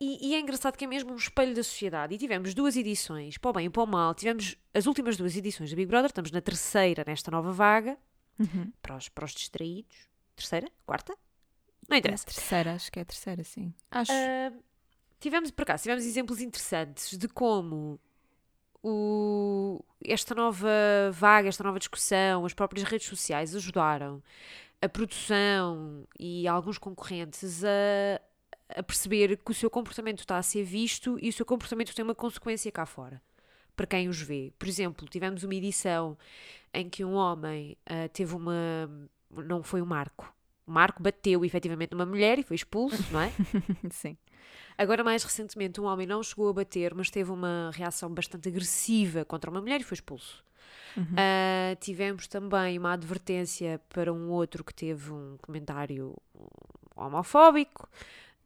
[0.00, 2.14] E, e é engraçado que é mesmo um espelho da sociedade.
[2.14, 4.14] E tivemos duas edições, para o bem e para o mal.
[4.14, 6.08] Tivemos as últimas duas edições do Big Brother.
[6.10, 7.96] Estamos na terceira, nesta nova vaga.
[8.38, 8.72] Uhum.
[8.80, 10.08] Para os, para os distraídos.
[10.36, 10.68] Terceira?
[10.86, 11.16] Quarta?
[11.88, 12.26] Não interessa.
[12.26, 13.74] Terceira, acho que é a terceira, sim.
[13.90, 14.12] Acho.
[14.12, 14.52] Ah,
[15.18, 17.98] tivemos, por acaso, tivemos exemplos interessantes de como
[18.82, 20.68] o, esta nova
[21.12, 24.22] vaga, esta nova discussão, as próprias redes sociais ajudaram
[24.80, 28.20] a produção e alguns concorrentes a,
[28.78, 32.04] a perceber que o seu comportamento está a ser visto e o seu comportamento tem
[32.04, 33.20] uma consequência cá fora
[33.78, 34.52] para quem os vê.
[34.58, 36.18] Por exemplo, tivemos uma edição
[36.74, 38.90] em que um homem ah, teve uma.
[39.30, 40.34] Não foi um marco.
[40.66, 43.32] O Marco bateu efetivamente numa mulher e foi expulso, não é?
[43.90, 44.18] sim.
[44.76, 49.24] Agora, mais recentemente, um homem não chegou a bater, mas teve uma reação bastante agressiva
[49.24, 50.44] contra uma mulher e foi expulso.
[50.96, 51.14] Uhum.
[51.16, 56.16] Ah, tivemos também uma advertência para um outro que teve um comentário
[56.96, 57.88] homofóbico.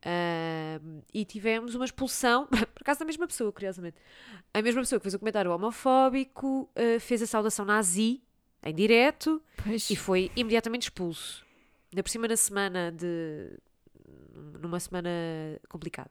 [0.05, 0.81] Ah,
[1.13, 3.97] e tivemos uma expulsão, por acaso da mesma pessoa, curiosamente.
[4.53, 8.23] A mesma pessoa que fez o comentário homofóbico ah, fez a saudação nazi
[8.63, 9.91] em direto Pois.
[9.91, 11.45] e foi imediatamente expulso.
[11.93, 13.59] Ainda por cima na semana de.
[14.61, 15.11] numa semana
[15.69, 16.11] complicada.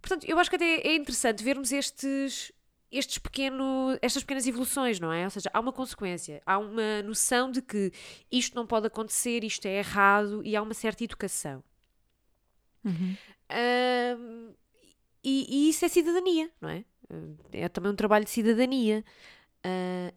[0.00, 2.52] Portanto, eu acho que até é interessante vermos estes.
[2.90, 5.24] Estes pequeno, estas pequenas evoluções, não é?
[5.24, 7.92] Ou seja, há uma consequência, há uma noção de que
[8.32, 11.62] isto não pode acontecer, isto é errado e há uma certa educação.
[12.84, 13.14] Uhum.
[15.22, 16.84] E, e isso é cidadania, não é?
[17.52, 19.04] É também um trabalho de cidadania.
[19.62, 20.12] Ah,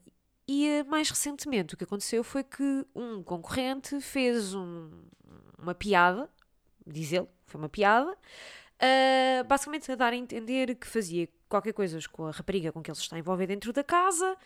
[0.48, 5.04] e mais recentemente o que aconteceu foi que um concorrente fez um-
[5.58, 6.30] uma piada,
[6.86, 8.18] diz ele, foi uma piada,
[8.80, 12.90] ah, basicamente a dar a entender que fazia qualquer coisa com a rapariga com que
[12.90, 14.38] ele se está envolvido dentro da casa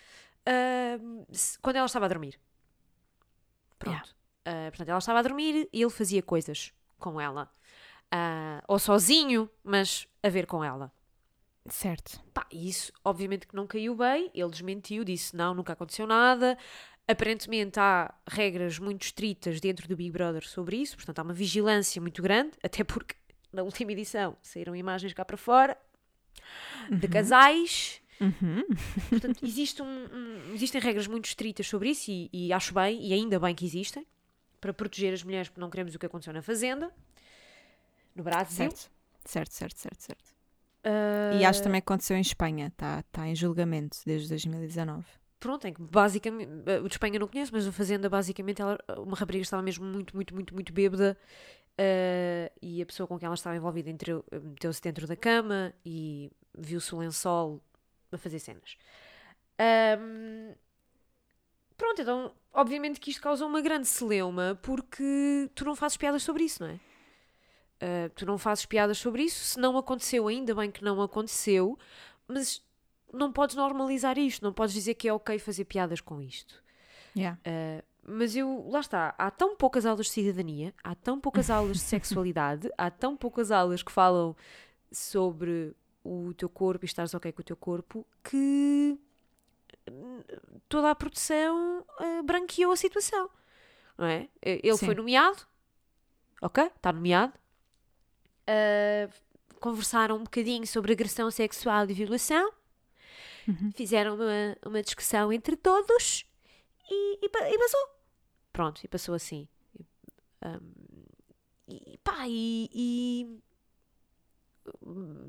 [1.31, 2.39] se- quando ela estava a dormir.
[3.79, 4.15] Pronto.
[4.45, 7.51] Ah, portanto, ela estava a dormir e ele fazia coisas com ela.
[8.11, 10.91] Ah, ou sozinho, mas a ver com ela.
[11.67, 12.21] Certo.
[12.31, 16.57] Pá, e isso obviamente que não caiu bem, ele desmentiu, disse não, nunca aconteceu nada.
[17.07, 21.99] Aparentemente há regras muito estritas dentro do Big Brother sobre isso, portanto há uma vigilância
[22.01, 23.15] muito grande, até porque
[23.51, 25.75] na última edição saíram imagens cá para fora
[26.89, 28.01] de casais.
[28.21, 28.63] Uhum.
[29.09, 33.13] Portanto, existe um- um- existem regras muito estritas sobre isso e, e acho bem, e
[33.13, 34.05] ainda bem que existem,
[34.61, 36.91] para proteger as mulheres, porque não queremos o que aconteceu na Fazenda,
[38.15, 38.55] no Brasil.
[38.71, 38.89] Certo.
[39.25, 40.35] Certo, certo, certo, certo.
[40.83, 45.03] Ah, E acho também que aconteceu em Espanha, está tá em julgamento desde 2019.
[45.39, 48.77] pronto, em que basicamente, eh, o de Espanha não conheço, mas a Fazenda, basicamente, ela,
[48.99, 51.17] uma rapariga estava mesmo muito, muito, muito, muito bêbada
[51.77, 53.89] eh, e a pessoa com quem ela estava envolvida
[54.41, 57.61] meteu-se dentro da cama e viu-se o lençol
[58.11, 58.77] a fazer cenas.
[59.59, 60.53] Ahm,
[61.77, 66.43] pronto, então, obviamente que isto causou uma grande celeuma porque tu não fazes piadas sobre
[66.43, 66.79] isso, não é?
[67.85, 71.77] Ah, tu não fazes piadas sobre isso, se não aconteceu, ainda bem que não aconteceu,
[72.27, 72.63] mas
[73.13, 76.63] não podes normalizar isto, não podes dizer que é ok fazer piadas com isto.
[77.15, 77.39] Yeah.
[77.45, 81.77] Uh, mas eu, lá está, há tão poucas aulas de cidadania, há tão poucas aulas
[81.77, 84.35] de sexualidade, há tão poucas aulas que falam
[84.91, 88.97] sobre o teu corpo e estares ok com o teu corpo, que
[89.89, 90.21] hum,
[90.69, 93.29] toda a produção uh, branqueou a situação,
[93.97, 94.29] não é?
[94.41, 94.85] Eh, Ele Sim.
[94.85, 95.41] foi nomeado,
[96.41, 97.33] ok, está nomeado.
[98.47, 99.11] Uh,
[99.59, 102.51] conversaram um bocadinho sobre agressão sexual e violação,
[103.47, 103.71] Uhum.
[103.75, 106.25] fizeram uma, uma discussão entre todos
[106.89, 107.94] e, e, e passou.
[108.55, 109.47] Pronto, e passou assim.
[110.43, 110.59] Um,
[111.67, 112.69] e pá, e.
[112.73, 113.39] e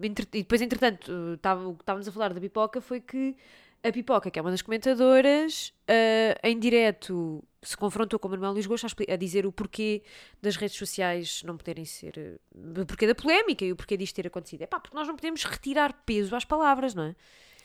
[0.02, 3.36] entre- e depois, entretanto, tava- o que estávamos a falar da pipoca foi que
[3.82, 8.52] a pipoca, que é uma das comentadoras, uh, em direto se confrontou com o Manuel
[8.52, 10.02] Luís Gosto a, dizer o porquê
[10.40, 12.38] das redes sociais não poderem ser.
[12.54, 14.62] uh, o porquê da polémica e o porquê disto ter acontecido.
[14.62, 17.16] É pá, porque nós não podemos retirar peso às palavras, não é?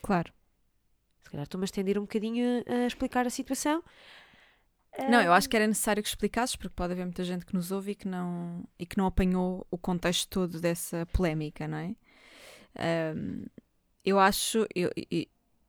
[0.02, 0.34] Claro.
[1.24, 3.84] Se calhar estou-me a estender um bocadinho a explicar a situação.
[5.10, 7.71] Não, eu acho que era necessário que explicasses, porque pode haver muita gente que nos
[7.71, 11.96] ouve e que não, e que não apanhou o contexto todo dessa polémica, não é?
[12.77, 13.46] Ahm,
[14.04, 14.89] eu acho, eu,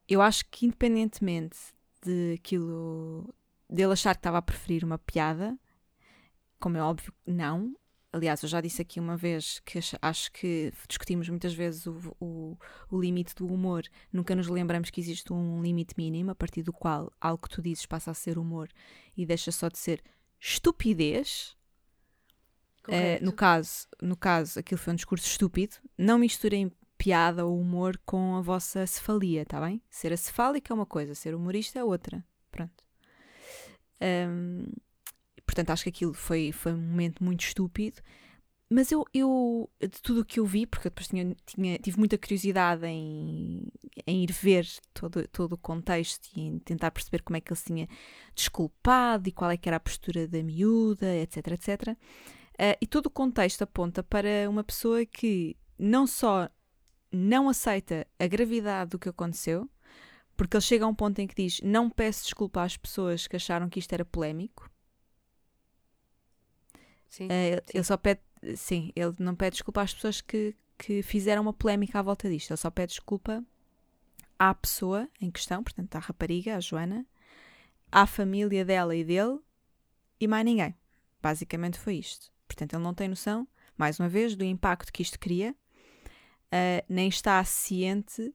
[0.09, 1.57] eu acho que independentemente
[2.05, 3.33] de aquilo,
[3.71, 5.57] dele achar que estava a preferir uma piada,
[6.59, 7.75] como é óbvio, não.
[8.13, 12.59] Aliás, eu já disse aqui uma vez que acho, que discutimos muitas vezes o, o,
[12.91, 13.85] o limite do humor.
[14.13, 17.63] Nunca nos lembramos que existe um limite mínimo a partir do qual algo que tu
[17.63, 18.69] dizes passa a ser humor
[19.17, 20.03] e deixa só de ser
[20.39, 21.57] estupidez.
[22.89, 25.77] Eh, no, caso, no caso, aquilo foi um discurso estúpido.
[25.97, 29.81] Não misturem piada ou humor com a vossa cefalia, tá bem?
[29.89, 32.23] Ser acefálico é uma coisa, ser humorista é outra.
[32.51, 32.85] Pronto.
[34.03, 34.67] Um,
[35.53, 38.01] portanto, acho que aquilo foi, foi um momento muito estúpido.
[38.71, 41.99] Mas eu, eu de tudo o que eu vi, porque eu depois tinha, tinha, tive
[41.99, 43.69] muita curiosidade em,
[44.07, 47.59] em ir ver todo, todo o contexto e em tentar perceber como é que ele
[47.59, 47.89] se tinha
[48.35, 51.89] desculpado e qual é que era a postura da miúda, etc, etc.
[51.91, 56.49] Uh, e todo o contexto aponta para uma pessoa que não só
[57.13, 59.69] não aceita a gravidade do que aconteceu,
[60.35, 63.37] porque ele chega a um ponto em que diz: Não peço desculpa às pessoas que
[63.37, 64.72] acharam que isto era polémico.
[67.13, 67.75] Sim, Uh, sim.
[67.75, 68.21] Ele só pede,
[68.57, 72.51] sim, ele não pede desculpa às pessoas que, que fizeram uma polémica à volta disto.
[72.51, 73.45] Ele só pede desculpa
[74.39, 77.07] à pessoa em questão, portanto, à rapariga, à Joana,
[77.91, 79.39] à família dela e dele
[80.19, 80.75] e mais ninguém.
[81.21, 82.33] Basicamente foi isto.
[82.49, 83.47] Portanto, ele não tem noção,
[83.77, 88.35] mais uma vez, do impacto que isto cria, uh, nem está ciente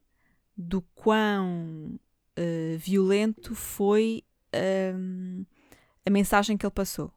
[0.56, 1.98] do quão
[2.38, 4.22] uh, violento foi
[4.94, 5.44] um,
[6.06, 7.12] a mensagem que ele passou.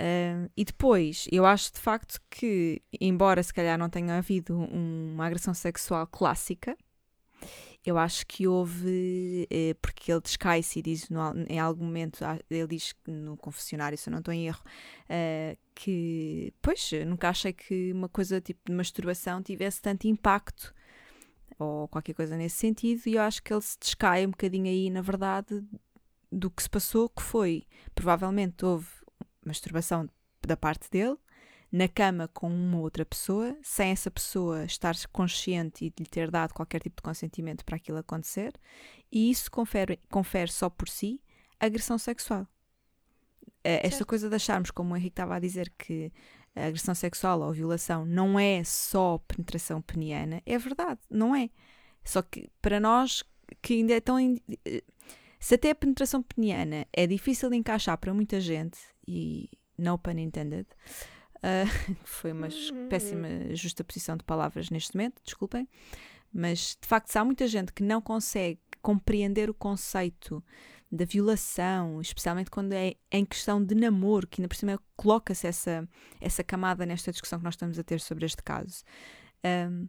[0.00, 5.12] Um, e depois, eu acho de facto que, embora se calhar não tenha havido um-
[5.14, 6.76] uma agressão sexual clássica,
[7.84, 12.38] eu acho que houve, eh, porque ele descai-se e diz no em algum momento, ah,
[12.50, 14.62] ele diz no confessionário, se eu não estou em erro,
[15.08, 20.74] eh, que, pois, nunca achei que uma coisa tipo de masturbação tivesse tanto impacto
[21.58, 24.90] ou qualquer coisa nesse sentido, e eu acho que ele se descai um bocadinho aí,
[24.90, 25.62] na verdade,
[26.30, 27.64] do que se passou, que foi,
[27.94, 28.88] provavelmente houve
[29.48, 30.08] masturbação
[30.46, 31.16] da parte dele,
[31.70, 36.30] na cama com uma outra pessoa, sem essa pessoa estar consciente e de lhe ter
[36.30, 38.52] dado qualquer tipo de consentimento para aquilo acontecer,
[39.12, 41.20] e isso confere, confere só por si
[41.60, 42.46] agressão sexual.
[43.64, 44.06] Eh, Esta Certo.
[44.06, 46.12] coisa de acharmos, como o Henrique estava a dizer, que
[46.54, 51.50] a agressão sexual ou violação não é só penetração peniana, é verdade, não é.
[52.04, 53.22] Só que para nós,
[53.60, 54.16] que ainda é tão.
[55.38, 60.18] Se até a penetração peniana é difícil de encaixar para muita gente, e no pun
[60.18, 60.66] intended,
[61.42, 61.64] ah,
[62.04, 65.68] foi uma es- péssima justaposição de palavras neste momento, desculpem,
[66.32, 70.42] mas de facto, se há muita gente que não consegue compreender o conceito
[70.90, 75.86] da violação, especialmente quando é em questão de namoro, que ainda por cima coloca-se essa,
[76.20, 78.82] essa camada nesta discussão que nós estamos a ter sobre este caso.
[79.44, 79.86] Ahm,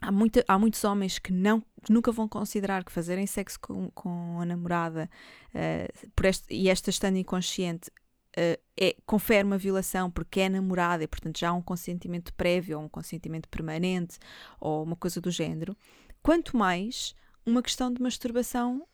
[0.00, 4.40] há, muita, há muitos homens que, não, nunca vão considerar que fazerem sexo com, com
[4.40, 5.10] a namorada
[5.54, 7.90] eh, por este, e esta estando inconsciente
[8.36, 12.78] eh, é, confere uma violação porque é namorada e, portanto, já há um consentimento prévio
[12.78, 14.18] ou um consentimento permanente
[14.60, 15.76] ou uma coisa do género.
[16.22, 18.86] Quanto mais uma questão de masturbação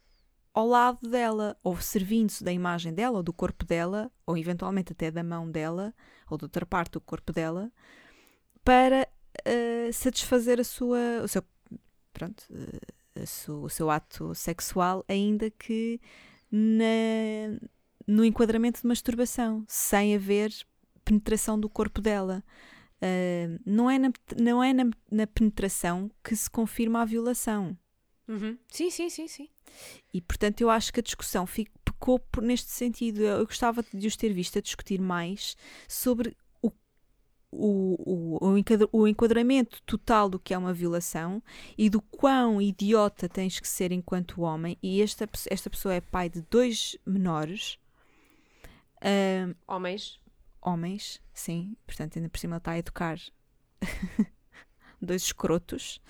[0.55, 5.11] ao lado dela, ou servindo-se da imagem dela, ou do corpo dela, ou eventualmente até
[5.11, 5.92] da mão dela,
[6.30, 7.72] ou de outra parte do corpo dela,
[8.64, 9.09] para
[9.45, 11.43] eh, satisfazer a sua, o seu,
[12.12, 12.45] pronto,
[13.14, 16.01] eh, su- o seu ato sexual, ainda que
[16.51, 17.59] na,
[18.07, 20.53] no enquadramento de masturbação, sem haver
[21.05, 22.43] penetração do corpo dela.
[23.01, 27.76] Eh, não é, na, não é na, na penetração que se confirma a violação.
[28.26, 28.57] Uhum.
[28.68, 29.49] Sim, sim, sim, sim.
[30.12, 33.20] E portanto eu acho que a discussão fico, pecou por, neste sentido.
[33.20, 35.57] Eu, eu gostava de os ter visto a discutir mais
[35.87, 36.35] sobre
[37.57, 37.96] o,
[38.40, 41.42] o, o, o enquadra- o enquadramento total do que é uma violação
[41.78, 44.76] e do quão idiota tens que ser enquanto homem.
[44.82, 47.78] E esta, esta pessoa é pai de dois menores.
[49.00, 50.18] ahm, Homens.
[50.61, 53.18] homens, sim, portanto, ainda por cima ele está a educar
[55.00, 56.00] dois escrotos.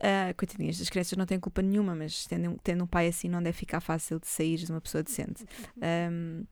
[0.00, 3.28] Ah, coitadinhas, as crianças não têm culpa nenhuma, mas tendo, um- tendo um pai assim
[3.28, 5.44] não deve ficar fácil de sair de uma pessoa decente.
[5.82, 6.44] Ahm,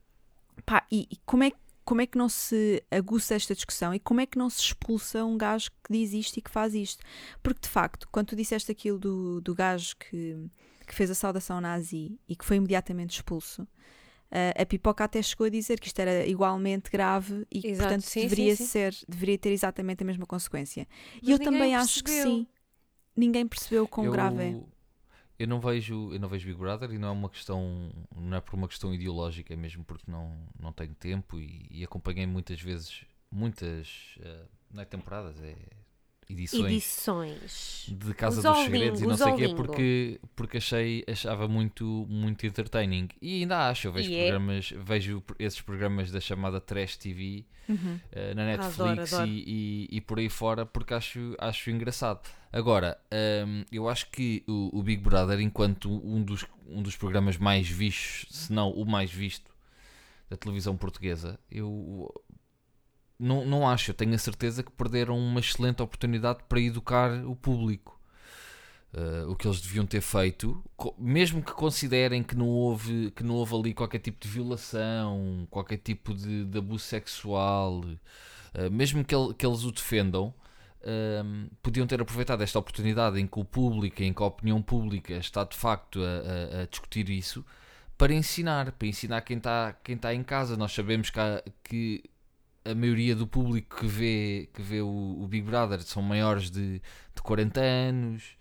[0.65, 3.99] pá, e, e como, é, que- como é que não se aguça esta discussão e
[3.99, 7.03] como é que não se expulsa um gajo que diz isto e que faz isto?
[7.41, 10.49] Porque de facto, quando tu disseste aquilo do, do gajo que,
[10.87, 13.67] que fez a saudação nazi e que foi imediatamente expulso,
[14.31, 17.89] ah, a pipoca até chegou a dizer que isto era igualmente grave e que, Exato,
[17.89, 18.65] portanto, sim, sim, deveria sim.
[18.65, 20.87] ser, deveria ter exatamente a mesma consequência.
[21.21, 22.31] Mas e eu também acho que percebeu.
[22.31, 22.47] sim.
[23.15, 24.72] Ninguém percebeu quão eu, grave é.
[25.37, 28.41] Eu não vejo, eu não vejo Big Brother e não é uma questão, não é
[28.41, 32.61] por uma questão ideológica, é mesmo porque não, não tenho tempo e, e acompanhei muitas
[32.61, 35.55] vezes, muitas, eh, não é temporadas, é
[36.33, 37.85] edições Edições.
[37.87, 41.47] de Casa Os dos ao Segredos e não sei o quê, porque, porque achei, achava
[41.47, 43.07] muito, muito entertaining.
[43.21, 44.21] E ainda acho, eu vejo E é.
[44.29, 47.97] programas, vejo esses programas da chamada Trash TV Uhum.
[48.11, 49.27] eh, na Netflix Adoro, adoro.
[49.29, 52.19] E, e, e por aí fora porque acho, acho engraçado.
[52.51, 52.97] Agora,
[53.47, 57.67] hum, eu acho que o, o Big Brother, enquanto um dos, um dos programas mais
[57.69, 59.49] vistos, se não o mais visto
[60.29, 62.11] da televisão portuguesa, eu
[63.19, 67.35] não, não acho, eu tenho a certeza que perderam uma excelente oportunidade para educar o
[67.35, 67.99] público.
[68.93, 70.63] Uh, o que eles deviam ter feito,
[70.99, 75.77] mesmo que considerem que não houve, que não houve ali qualquer tipo de violação, qualquer
[75.77, 80.31] tipo de, de abuso sexual, uh, mesmo que, ele, que, eles o defendam,
[80.81, 85.13] uh, podiam ter aproveitado esta oportunidade em que o público, em que a opinião pública
[85.15, 87.43] está de facto a, a, a discutir isso,
[87.97, 90.55] para ensinar, para ensinar quem está quem tá em casa.
[90.55, 92.03] Nós sabemos que, há, que
[92.65, 96.81] a maioria do público que vê, que vê o, o Big Brother são maiores de,
[97.15, 98.37] de 40 anos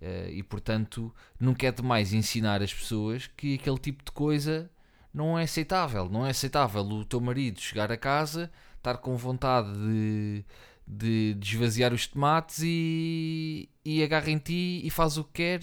[0.00, 4.70] Uh, e portanto, nunca é demais ensinar as pessoas que aquele tipo de coisa
[5.12, 6.08] não é aceitável.
[6.08, 10.44] Não é aceitável o teu marido chegar a casa, estar com vontade de,
[10.86, 15.60] de, de esvaziar os tomates e, e agarra em ti e faz o que quer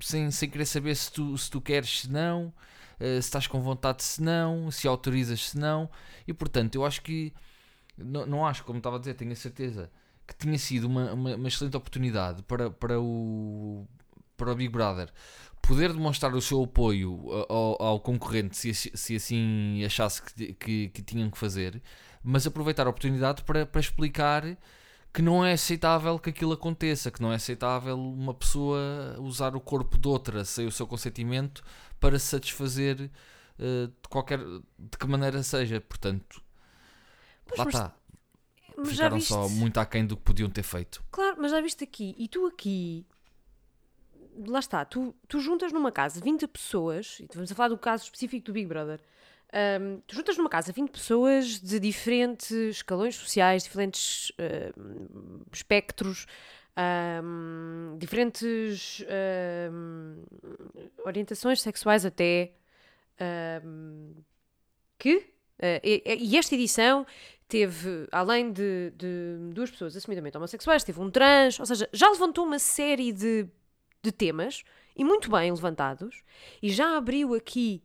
[0.00, 2.52] sem, sem querer saber se tu, se tu queres, se não, uh,
[3.00, 5.90] se estás com vontade, se não, se autorizas, se não.
[6.26, 7.34] E portanto, eu acho que,
[7.96, 9.90] não, não acho, como estava a dizer, tenho a certeza
[10.26, 13.86] que tinha sido uma, uma, uma, excelente oportunidade para, para, o,
[14.36, 15.10] para o Big Brother
[15.60, 21.02] poder demonstrar o seu apoio ao, ao concorrente se, se assim achasse que, que, que,
[21.02, 21.82] tinham que fazer,
[22.22, 24.56] mas aproveitar a oportunidade para, para explicar
[25.12, 29.60] que não é aceitável que aquilo aconteça, que não é aceitável uma pessoa usar o
[29.60, 31.62] corpo de outra sem o seu consentimento
[32.00, 33.10] para satisfazer
[33.58, 35.80] uh, de qualquer de que maneira seja.
[35.80, 36.42] Portanto,
[37.46, 37.94] pois, lá está.
[38.76, 39.28] mas ficaram viste...
[39.28, 41.04] só muito aquém do que podiam ter feito.
[41.10, 43.06] Claro, mas já viste aqui, e tu aqui,
[44.46, 48.04] lá está, tu, tu juntas numa casa 20 pessoas, e vamos a falar do caso
[48.04, 49.00] específico do Big Brother,
[49.80, 56.26] um, tu juntas numa casa 20 pessoas de diferentes escalões sociais, diferentes uh, espectros,
[57.22, 59.04] um, diferentes
[59.70, 60.24] um,
[61.04, 62.52] orientações sexuais até,
[64.98, 67.06] que, uh, e, e esta edição
[67.48, 72.44] teve, além de, de, duas pessoas assumidamente homossexuais, teve um trans, ou seja, já levantou
[72.44, 73.46] uma série de,
[74.02, 74.64] de temas,
[74.96, 76.22] e muito bem levantados,
[76.62, 77.82] e já abriu aqui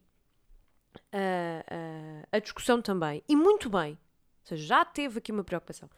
[1.13, 5.89] uh, uh, a discussão também, e muito bem, ou seja, já teve aqui uma preocupação.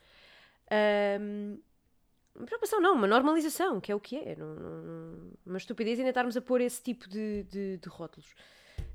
[0.67, 1.61] Uh,
[2.33, 4.35] uma preocupação não, uma normalização, que é o que é.
[4.37, 8.33] Não, não, uma estupidez ainda estarmos a pôr esse tipo de, de, de rótulos.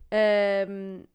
[0.06, 1.06] Uh,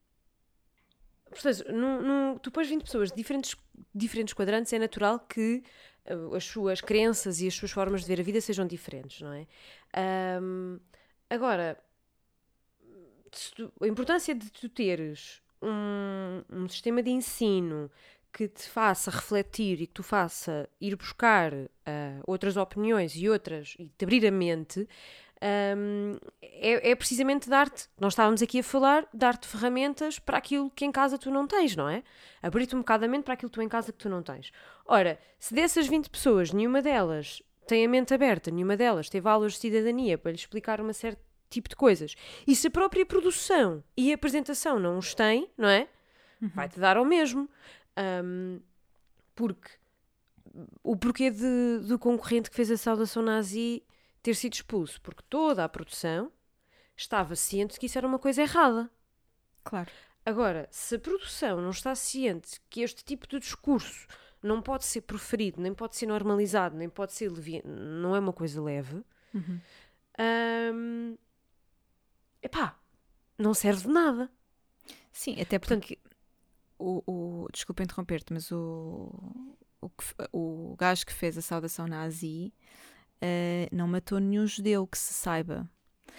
[1.32, 3.56] Portanto, no, no, tu pões 20 pessoas de diferentes,
[3.96, 5.64] diferentes quadrantes, é natural que
[6.10, 9.34] uh, as suas crenças e as suas formas de ver a vida sejam diferentes, não
[9.34, 9.48] é?
[10.42, 10.80] Um,
[11.30, 11.78] agora,
[13.56, 17.90] tu, a importância de tu teres um, um sistema de ensino
[18.34, 21.68] que te faça refletir e que tu faça ir buscar uh,
[22.26, 24.88] outras opiniões e outras e te abrir a mente
[25.78, 30.86] um, é, é, precisamente dar-te, nós estávamos aqui a falar, dar-te ferramentas para aquilo que
[30.86, 32.04] em casa tu não tens, não é?
[32.42, 34.52] Abrir-te um bocado a mente para aquilo que tu em casa que tu não tens.
[34.86, 39.54] Ora, se dessas 20 pessoas, nenhuma delas tem a mente aberta, nenhuma delas teve aulas
[39.54, 42.16] de cidadania para lhe explicar uma certa tipo de coisas,
[42.48, 45.88] e se a própria produção e a apresentação não os têm, não é?
[46.42, 46.50] Uhum.
[46.56, 47.50] Vai-te dar ao mesmo.
[48.24, 48.60] Um,
[49.36, 49.70] porque
[50.84, 53.84] o porquê de, do concorrente que fez a saudação nazi
[54.22, 56.32] ter sido expulso, porque toda a produção
[56.96, 58.90] estava ciente que isso era uma coisa errada.
[59.64, 59.92] Claro.
[60.26, 64.08] Agora, se a produção não está ciente que este tipo de discurso
[64.42, 67.62] não pode ser proferido, nem pode ser normalizado, nem pode ser levi...
[67.66, 69.04] não é uma coisa leve,
[69.34, 69.60] uhum.
[70.74, 71.18] hum,
[72.42, 72.80] epá,
[73.38, 74.32] não serve de nada.
[75.12, 76.00] Sim, até porque Portanto,
[76.78, 79.92] o, o desculpa interromper-te, mas o, o,
[80.32, 82.54] o gajo que fez a saudação nazi
[83.22, 85.70] uh, não matou nenhum judeu que se saiba.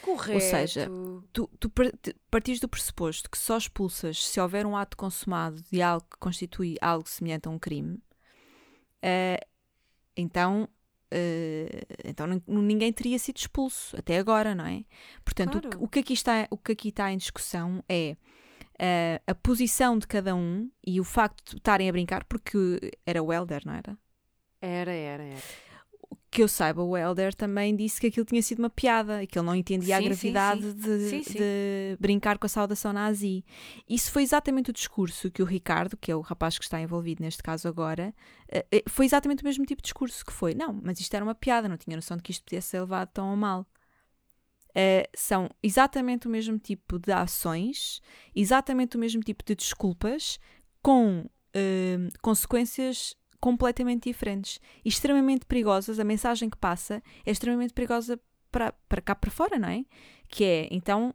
[0.02, 0.32] Correto.
[0.32, 0.88] Ou seja,
[1.32, 1.70] tu, tu
[2.30, 6.76] partires do pressuposto que só expulsas se houver um ato consumado de algo que constitui
[6.80, 8.02] algo semelhante a um crime,
[9.04, 9.46] uh,
[10.16, 10.68] então,
[11.12, 14.84] uh, então ninguém teria sido expulso até agora, não é?
[15.24, 15.78] Portanto, claro.
[15.78, 18.16] o, o, que aqui está, o que aqui está em discussão é
[18.72, 23.22] uh, a posição de cada um e o facto de estarem a brincar, porque era
[23.22, 23.96] o Elder, não era?
[24.60, 25.42] Era, era, era
[26.32, 29.38] que eu saiba, o Elder também disse que aquilo tinha sido uma piada e que
[29.38, 31.32] ele não entendia sim, a gravidade sim, sim.
[31.34, 33.44] De, de, brincar com a saudação nazi.
[33.86, 37.22] Isso foi exatamente o discurso que o Ricardo, que é o rapaz que está envolvido
[37.22, 38.14] neste caso agora,
[38.48, 40.54] eh, eh, foi exatamente o mesmo tipo de discurso que foi.
[40.54, 43.10] Não, mas isto era uma piada, não tinha noção de que isto podia ser levado
[43.12, 43.66] tão a mal.
[44.70, 48.00] Uh, são exatamente o mesmo tipo de ações,
[48.34, 50.40] exatamente o mesmo tipo de desculpas,
[50.80, 55.98] com uh, consequências completamente diferentes e extremamente perigosas.
[55.98, 58.18] A mensagem que passa é extremamente perigosa
[58.52, 59.84] para, para cá para fora, não é?
[60.28, 61.12] Que é, então,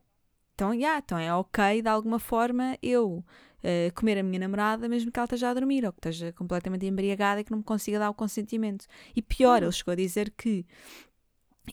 [0.53, 3.23] então, yeah, então é ok de alguma forma eu
[3.63, 6.85] eh, comer a minha namorada, mesmo que ela esteja a dormir ou que esteja completamente
[6.85, 8.85] embriagada e que não me consiga dar o consentimento.
[9.15, 10.65] E pior, ele chegou a dizer que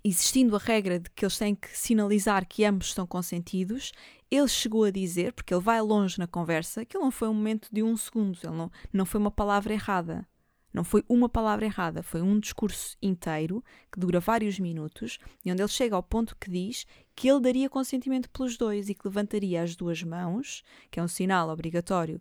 [0.05, 3.92] existindo a regra de que eles têm que sinalizar que ambos estão consentidos,
[4.30, 7.34] ele chegou a dizer, porque ele vai longe na conversa, que ele não foi um
[7.34, 10.26] momento de um segundo, ele não, não foi uma palavra errada.
[10.75, 13.62] Não foi uma palavra errada, foi um discurso inteiro
[13.93, 17.70] que dura vários minutos e onde ele chega ao ponto que diz que ele daria
[17.70, 22.20] consentimento pelos dois e que levantaria as duas mãos, que é um sinal obrigatório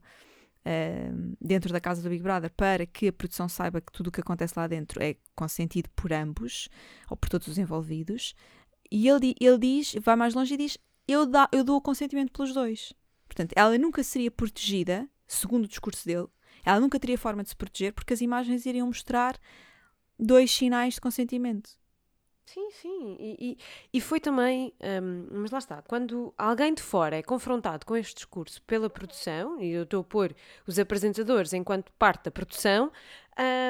[0.59, 4.11] uh, dentro da casa do Big Brother para que a produção saiba que tudo o
[4.11, 6.69] que acontece lá dentro é consentido por ambos
[7.09, 8.35] ou por todos os envolvidos.
[8.91, 10.77] E ele, ele diz, vai mais longe e diz:
[11.07, 12.93] eu, dá, eu dou o consentimento pelos dois.
[13.27, 16.27] Portanto, ela nunca seria protegida, segundo o discurso dele,
[16.63, 19.37] ela nunca teria forma de se proteger porque as imagens iriam mostrar
[20.17, 21.69] dois sinais de consentimento.
[22.45, 23.17] Sim, sim.
[23.19, 23.57] E, e,
[23.97, 24.73] e foi também.
[25.01, 25.81] Um, mas lá está.
[25.81, 30.03] Quando alguém de fora é confrontado com este discurso pela produção, e eu estou a
[30.03, 30.35] pôr
[30.67, 32.91] os apresentadores enquanto parte da produção,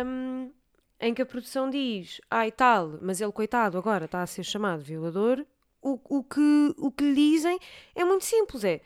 [0.05, 0.51] um,
[0.99, 4.81] em que a produção diz, ai tal, mas ele, coitado, agora está a ser chamado
[4.81, 5.45] violador,
[5.81, 7.59] o, o, que, o que lhe dizem
[7.93, 8.81] é muito simples: é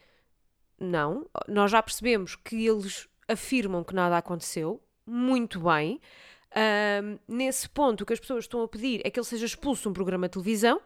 [0.80, 6.00] não, nós já percebemos que eles afirmam que nada aconteceu, muito bem.
[6.56, 9.84] Um, nesse ponto, o que as pessoas estão a pedir é que ele seja expulso
[9.84, 10.82] de um programa de televisão,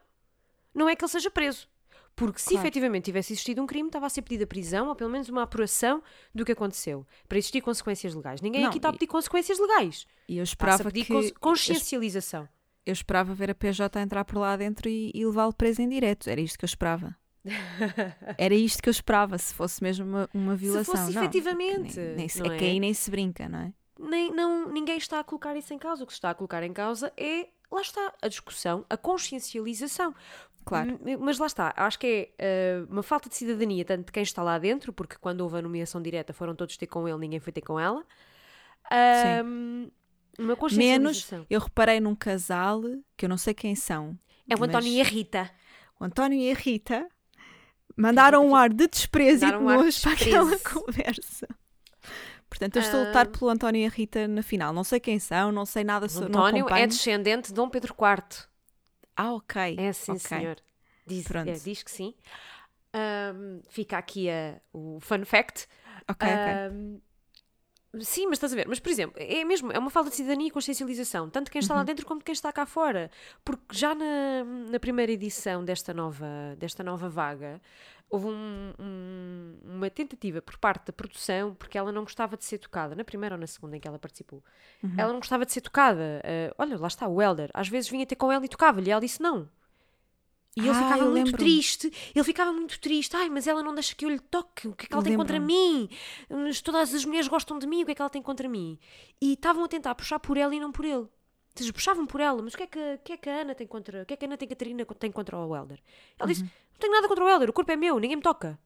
[0.73, 1.69] não é que ele seja preso.
[2.15, 2.61] Porque se claro.
[2.61, 6.03] efetivamente tivesse existido um crime, estava a ser pedida prisão ou pelo menos uma apuração
[6.35, 8.41] do que aconteceu, para existir consequências legais.
[8.41, 10.05] Ninguém não, aqui está a pedir consequências legais.
[10.27, 12.47] E eu esperava pedir que consciencialização.
[12.85, 16.29] Eu esperava ver a PJ entrar por lá dentro e, e levá-lo preso em direto.
[16.29, 17.15] Era isto que eu esperava.
[18.37, 20.95] Era isto que eu esperava, se fosse mesmo uma, uma violação.
[20.95, 21.99] Se fosse não, efetivamente.
[21.99, 23.73] Nem, nem, não é, é que aí nem se brinca, não é?
[23.99, 26.03] Nem, não, ninguém está a colocar isso em causa.
[26.03, 30.13] O que se está a colocar em causa é, lá está, a discussão, a consciencialização.
[30.63, 30.99] Claro.
[31.19, 34.43] Mas lá está, acho que é uh, uma falta de cidadania, tanto de quem está
[34.43, 37.51] lá dentro, porque quando houve a nomeação direta foram todos ter com ele, ninguém foi
[37.51, 38.05] ter com ela.
[38.85, 39.91] Uh,
[40.37, 41.39] uma consciencialização.
[41.39, 42.81] Menos, eu reparei num casal
[43.17, 44.17] que eu não sei quem são.
[44.47, 45.49] É o António e a Rita.
[45.99, 47.07] O António e a Rita
[48.02, 51.47] Mandaram um ar de desprezo e de nojo para aquela conversa.
[52.49, 54.74] Portanto, eu estou a lutar pelo António e a Rita na final.
[54.74, 58.45] Não sei quem são, não sei nada sobre António é descendente de Dom Pedro IV.
[59.16, 59.76] Ah, ok.
[59.78, 60.20] É sim, okay.
[60.20, 60.58] senhor.
[61.06, 62.14] Diz, é, diz que sim.
[62.93, 65.68] Um, fica aqui a, o fun fact.
[66.10, 67.02] Ok, um, ok.
[67.99, 70.47] Sim, mas estás a ver, mas por exemplo, é mesmo, é uma falta de cidadania
[70.47, 71.79] e consciencialização, tanto quem está uhum.
[71.79, 73.11] lá dentro como quem está cá fora.
[73.43, 77.61] Porque já na, na primeira edição desta nova, desta nova vaga,
[78.09, 82.59] houve um, um, uma tentativa por parte da produção, porque ela não gostava de ser
[82.59, 84.41] tocada, na primeira ou na segunda em que ela participou.
[84.81, 84.93] Uhum.
[84.97, 86.21] Ela não gostava de ser tocada.
[86.23, 88.91] Uh, olha, lá está o Elder, às vezes vinha ter com ela e tocava-lhe, e
[88.91, 89.49] ela disse não.
[90.56, 91.38] E ele ah, ficava muito lembro.
[91.38, 92.12] triste.
[92.14, 93.16] Ele ficava muito triste.
[93.16, 94.68] Ai, mas ela não deixa que eu lhe toque.
[94.68, 95.89] O que é que ela tem contra mim?
[96.64, 97.84] Todas as mulheres gostam de mim.
[97.84, 98.78] O que é que ela tem contra mim?
[99.22, 100.95] E estavam a tentar puxar por ela e não por ele.
[100.95, 101.10] Ou
[101.56, 102.41] seja, puxavam por ela.
[102.41, 104.04] Mas o que é que, o que, é que a Ana tem contra...
[104.04, 105.80] O que é que a Ana tem Catarina tem contra o Helder?
[106.20, 106.34] Ela uhum.
[106.34, 107.49] disse, não tenho nada contra o Helder.
[107.49, 107.97] O corpo é meu.
[107.97, 108.60] Ninguém me toca.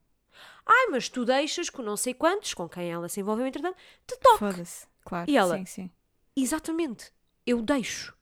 [0.66, 3.78] Ai, mas tu deixas que não sei quantos, com quem ela se envolveu entretanto,
[4.08, 4.40] te toque.
[4.40, 4.88] Foda-se.
[5.06, 5.30] Claro.
[5.30, 5.92] E ela, sim, sim.
[6.36, 7.14] exatamente.
[7.46, 8.16] Eu deixo.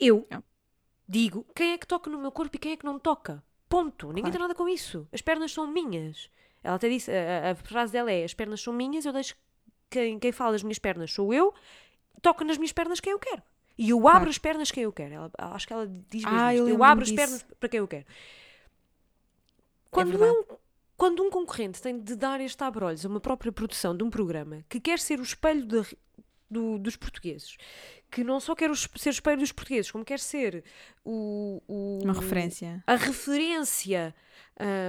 [0.00, 0.26] Eu
[1.12, 3.44] digo quem é que toca no meu corpo e quem é que não toca.
[3.68, 4.08] Ponto.
[4.08, 4.32] Ninguém claro.
[4.32, 5.06] tem nada com isso.
[5.12, 6.30] As pernas são minhas.
[6.64, 9.36] Ela até disse, a, a, frase dela é: as pernas são minhas, eu deixo
[9.90, 11.52] quem, quem fala das minhas pernas sou eu,
[12.22, 13.42] toca nas minhas pernas quem eu quero.
[13.76, 15.14] E eu abro as pernas quem eu quero.
[15.14, 17.14] Ela, acho que ela diz mesmo ah, eu, eu, abro disso.
[17.14, 18.06] as pernas para quem eu quero.
[19.90, 20.60] Quando, é eu,
[20.96, 24.64] quando um concorrente tem de dar este abrolhos a uma própria produção de um programa
[24.68, 25.96] que quer ser o espelho de,
[26.52, 27.56] do, dos portugueses,
[28.10, 30.62] que não só quer os, ser espelho dos portugueses, como quer ser
[31.04, 32.84] o, o uma referência.
[32.86, 34.14] A referência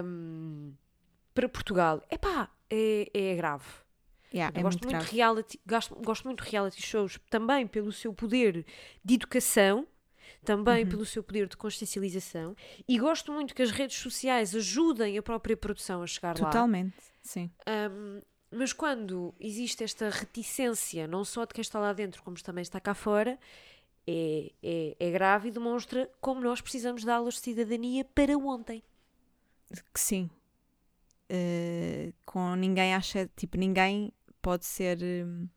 [0.03, 0.73] um,
[1.33, 2.03] para Portugal.
[2.11, 3.65] Epá, é, é grave.
[4.33, 5.15] Yeah, é gosto, muito grave.
[5.15, 8.65] reality, gosto, gosto muito de reality shows também pelo seu poder
[9.05, 9.87] de educação,
[10.43, 10.89] também uhum.
[10.89, 12.55] pelo seu poder de consciencialização
[12.87, 17.01] e gosto muito que as redes sociais ajudem a própria produção a chegar Totalmente, lá.
[17.01, 17.51] Totalmente, sim.
[17.67, 18.21] Um,
[18.55, 22.79] mas quando existe esta reticência, não só de quem está lá dentro, como também está
[22.79, 23.39] cá fora,
[24.05, 28.83] é, é, é grave e demonstra como nós precisamos de aulas de cidadania para ontem.
[29.93, 30.29] Que sim.
[31.31, 35.47] Uh, com ninguém acha, tipo, ninguém pode ser um,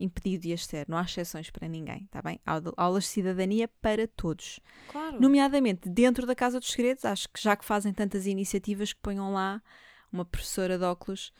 [0.00, 2.40] impedido de as ter, não há exceções para ninguém, está bem?
[2.76, 4.58] Aulas de cidadania para todos.
[4.88, 5.20] Claro.
[5.20, 9.32] Nomeadamente dentro da Casa dos Segredos, acho que já que fazem tantas iniciativas que ponham
[9.32, 9.62] lá
[10.10, 11.32] uma professora de óculos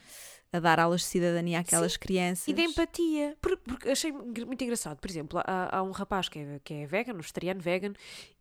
[0.53, 2.47] a dar aulas de cidadania àquelas Sim, crianças.
[2.47, 3.35] E de empatia.
[3.41, 4.99] Porque, porque, achei muito engraçado.
[4.99, 7.93] Por exemplo, há, há um rapaz que é, que é vegan, um vegetariano vegan,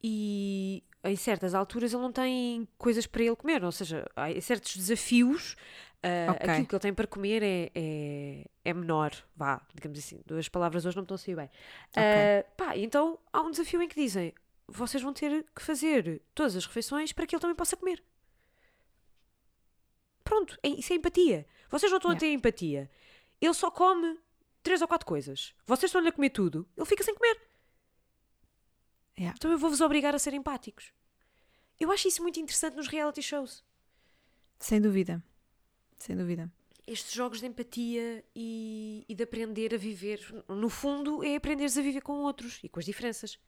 [0.03, 3.65] e em certas alturas ele não tem coisas para ele comer.
[3.65, 5.57] Ou seja, há certos desafios
[6.05, 6.51] Ah, Ok.
[6.51, 10.21] Aquilo que ele tem para comer é, é, é menor, vá, digamos assim.
[10.27, 11.49] Duas palavras hoje não me estão a sair bem.
[11.97, 14.35] Ah, pá, então há um desafio em que dizem:
[14.67, 18.03] vocês vão ter que fazer todas as refeições para que ele também possa comer.
[20.25, 21.47] Pronto, é- isso é empatia.
[21.73, 22.21] Vocês não estão a Yeah.
[22.21, 22.91] ter empatia.
[23.41, 24.19] Ele só come
[24.63, 25.55] três ou quatro coisas.
[25.67, 27.41] Vocês estão-lhe a comer tudo, ele fica sem comer.
[29.19, 29.35] Yeah.
[29.37, 30.93] Então eu vou-vos obrigar a ser empáticos.
[31.81, 33.65] Eu acho isso muito interessante nos reality shows.
[34.59, 35.23] Sem dúvida.
[35.99, 36.53] Sem dúvida.
[36.87, 40.21] Estes jogos de empatia e, e de aprender a viver.
[40.49, 43.39] No fundo, é aprenderes a viver com outros e com as diferenças.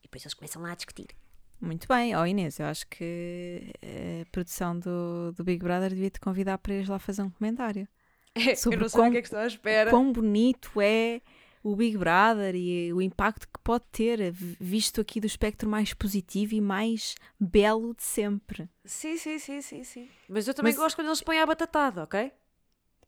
[0.00, 1.08] E depois eles começam lá a discutir.
[1.60, 2.14] Muito bem.
[2.14, 6.74] Ó Inês, eu acho que a produção do, do Big Brother devia te convidar para
[6.74, 7.88] ires lá fazer um comentário.
[8.56, 9.90] Sobre eu não sei quão- o que é que estou à espera.
[9.90, 11.20] Quão bonito é
[11.62, 15.92] o Big Brother e o impacto que pode ter, v- visto aqui do espectro mais
[15.92, 18.68] positivo e mais belo de sempre.
[18.84, 20.08] Sim, sim, sim, sim, sim.
[20.28, 22.30] Mas eu também Mas- gosto quando eles põem a batatada, ok?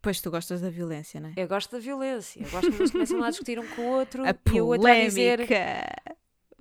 [0.01, 1.35] Pois tu gostas da violência, não é?
[1.37, 2.41] Eu gosto da violência.
[2.43, 4.67] Eu gosto quando eles começam lá a discutir um com o outro A e o
[4.67, 5.41] outro a dizer.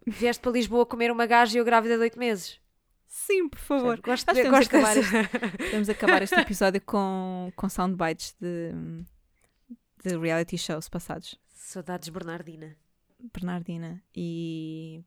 [0.08, 2.60] Vieste para Lisboa comer uma gaja e eu grávida de 8 meses.
[3.08, 3.99] Sim, por favor.
[4.01, 5.30] Gosto, de, gosto acabar dessa-
[5.72, 8.72] Vamos acabar este episódio com, com soundbites de,
[10.03, 11.39] de reality shows passados.
[11.53, 12.76] Saudades Bernardina.
[13.34, 15.03] Bernardina e.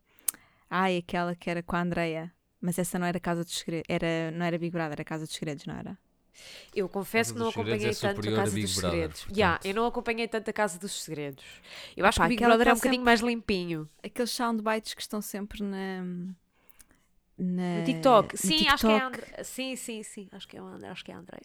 [0.68, 2.32] Ai, aquela que era com a Andreia.
[2.60, 3.86] Mas essa não era Casa dos Segredos.
[3.88, 5.96] Era, não era Big Brother, era Casa dos Segredos, não era?
[6.74, 9.24] Eu confesso que não acompanhei é tanto a Casa dos Brother, Segredos.
[9.24, 9.64] portanto.
[9.66, 11.44] Eu não acompanhei tanto a Casa dos Segredos.
[11.96, 13.88] Eu acho que o Big aquela Brother é um bocadinho sempre- mais limpinho.
[14.04, 16.02] Aqueles soundbites que estão sempre na.
[17.38, 18.34] na No TikTok.
[18.34, 19.06] no Sim, acho que é a TikTok.
[19.30, 19.44] André.
[19.44, 20.28] Sim, sim, sim.
[20.32, 20.88] Acho que é a André.
[20.88, 21.42] Acho que é a Andrea.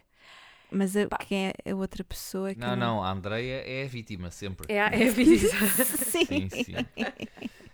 [0.72, 2.60] Mas a, quem é a outra pessoa que.
[2.60, 4.66] Não, eu não, a Andreia é a vítima, sempre.
[4.74, 5.48] É, a- é a Visa.
[5.86, 6.26] Sim.
[6.26, 6.74] Sim, sim.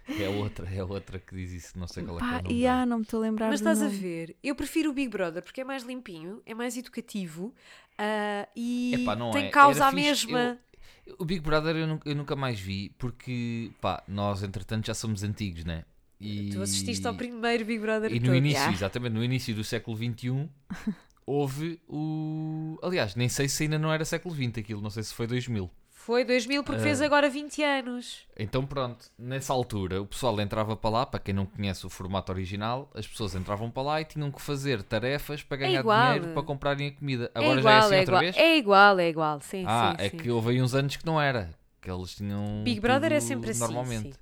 [0.07, 2.85] É outra, é outra que diz isso, não sei qual é que é e ah,
[2.85, 4.35] não me estou a lembrar Mas estás a ver?
[4.43, 7.53] Eu prefiro o Big Brother porque é mais limpinho, é mais educativo
[7.97, 9.49] ah, e Epá, não tem é.
[9.49, 10.59] causa fixe, mesma.
[11.05, 14.93] eu- o Big Brother eu, nu- eu nunca mais vi porque, pá, nós entretanto já
[14.93, 15.83] somos antigos, né?
[16.19, 16.51] E...
[16.51, 18.35] Tu assististe ao primeiro Big Brother E no todo.
[18.35, 20.47] início, exatamente, no início do século XXI,
[21.25, 22.77] houve o.
[22.83, 25.69] Aliás, nem sei se ainda não era século XX aquilo, não sei se foi 2000.
[26.05, 27.05] Foi 2000 porque fez Ah.
[27.05, 28.21] agora 20 anos.
[28.37, 32.31] Então pronto, nessa altura o pessoal entrava para lá, para quem não conhece o formato
[32.31, 36.13] original, as pessoas entravam para lá e tinham que fazer tarefas para ganhar igual.
[36.13, 37.31] dinheiro para comprarem a comida.
[37.35, 38.21] é Agora igual, já é assim é outra igual.
[38.21, 38.37] vez?
[38.37, 39.41] É igual, é igual.
[39.41, 40.17] Sim, ah, sim, é sim.
[40.17, 41.53] que houve aí uns anos que não era.
[41.79, 42.63] Que eles tinham.
[42.63, 43.59] Big Brother é sempre assim.
[43.59, 44.13] Normalmente.
[44.13, 44.19] sim.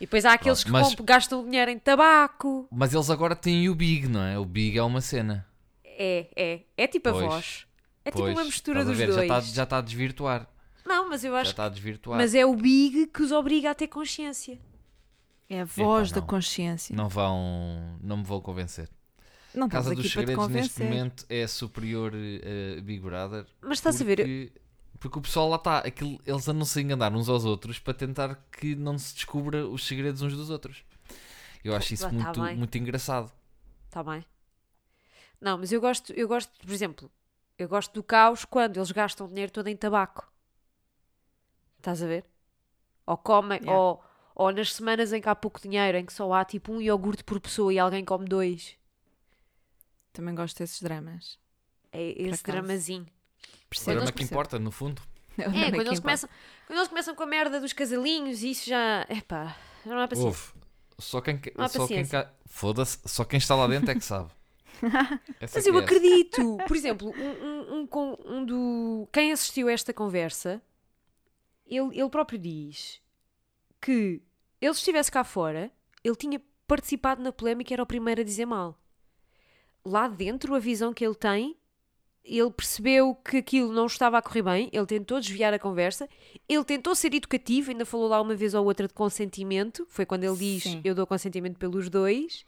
[0.00, 2.66] E depois há aqueles Pronto, que mas- compram- gastam dinheiro em tabaco.
[2.72, 4.36] Mas eles agora têm o Big, não é?
[4.38, 5.46] O Big é uma cena.
[5.84, 6.60] É, é.
[6.76, 7.24] É tipo a Pois.
[7.24, 7.66] voz.
[8.04, 9.16] É tipo Pois, uma mistura dos ver, dois.
[9.16, 10.48] Já está, já está a desvirtuar.
[10.84, 12.18] Não, mas eu Já acho está a desvirtuar.
[12.18, 14.60] Mas é o Big que os obriga a ter consciência.
[15.48, 16.94] É a voz Epá, da consciência.
[16.94, 17.98] Não vão.
[18.00, 18.88] Não me vão convencer.
[19.54, 23.46] Não Casa dos Segredos neste momento é superior eh, a Big Brother.
[23.60, 24.16] Mas estás a ver?
[24.16, 24.52] Porque,
[24.98, 28.34] porque o pessoal lá está, aquilo, eles andam-se a enganar uns aos outros para tentar
[28.50, 30.82] que não se descubra os segredos uns dos outros.
[31.62, 32.56] Eu acho isso tá muito, bem.
[32.56, 33.30] muito engraçado.
[33.86, 34.24] Está bem.
[35.40, 37.10] Não, mas eu gosto, eu gosto, por exemplo,
[37.56, 40.33] eu gosto do caos quando eles gastam o dinheiro todo em tabaco.
[41.84, 42.24] Estás a ver?
[43.06, 43.78] Ou comem, Yeah.
[43.78, 44.02] ou,
[44.34, 47.22] ou nas semanas em que há pouco dinheiro, em que só há tipo um iogurte
[47.22, 48.74] por pessoa e alguém come dois.
[50.10, 51.38] Também gosto desses dramas.
[51.92, 53.04] É esse dramazinho.
[53.04, 55.02] O Percebo, drama eles que importa, no fundo.
[55.36, 56.30] É, o É, drama quando eles, começam,
[56.64, 59.04] quando eles começam com a merda dos casalinhos, isso já.
[59.10, 60.28] Epá, já não há paciência.
[60.28, 60.64] Houve.
[60.96, 62.04] Só quem, Não só quem
[62.46, 64.30] Foda-se, só quem está lá dentro é que sabe.
[65.40, 66.56] Essa Mas eu é acredito.
[66.68, 69.08] Por exemplo, um, um, um, um do.
[69.12, 70.62] Quem assistiu a esta conversa,
[71.76, 73.00] ele, ele próprio diz
[73.80, 74.22] que
[74.60, 75.70] ele se estivesse cá fora,
[76.02, 78.78] ele tinha participado na polémica e era o primeiro a dizer mal.
[79.84, 81.56] Lá dentro, a visão que ele tem,
[82.24, 86.08] ele percebeu que aquilo não estava a correr bem, ele tentou desviar a conversa,
[86.48, 90.24] ele tentou ser educativo, ainda falou lá uma vez ou outra de consentimento, foi quando
[90.24, 90.80] ele diz Sim.
[90.82, 92.46] eu dou consentimento pelos dois.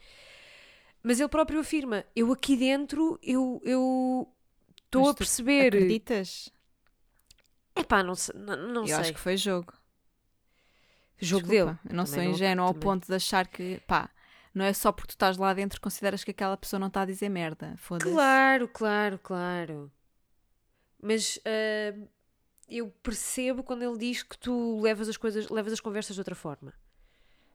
[1.03, 4.27] Mas ele próprio afirma: eu aqui dentro, eu
[4.87, 5.69] estou a perceber.
[5.69, 6.51] Acreditas?
[7.77, 8.95] Epá, não, sei- não, não eu sei.
[8.97, 9.73] acho que foi jogo.
[11.19, 11.79] Jogo Desculpa, dele.
[11.91, 12.83] Eu não sou ingênua ao também.
[12.89, 14.11] ponto de achar que, pá,
[14.55, 17.03] não é só porque tu estás lá dentro que consideras que aquela pessoa não está
[17.03, 17.75] a dizer merda.
[17.79, 18.11] Foda-se.
[18.11, 19.93] Claro, claro, claro.
[21.03, 21.97] Mas ah,
[22.69, 26.35] eu percebo quando ele diz que tu levas as coisas, levas as conversas de outra
[26.35, 26.73] forma.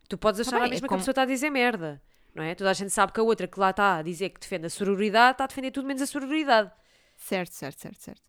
[0.07, 2.01] Tu podes achar bem, a é mesma que a como- pessoa está a dizer merda.
[2.33, 2.55] Não é?
[2.55, 4.69] Toda a gente sabe que a outra que lá está a dizer que defende a
[4.69, 6.71] sororidade está a defender tudo menos a sororidade.
[7.17, 8.21] Certo, certo, certo, certo.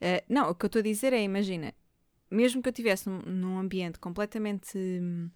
[0.00, 1.74] Eh, não, o que eu estou a dizer é, imagina,
[2.30, 5.30] mesmo que eu estivesse num, num ambiente completamente hum,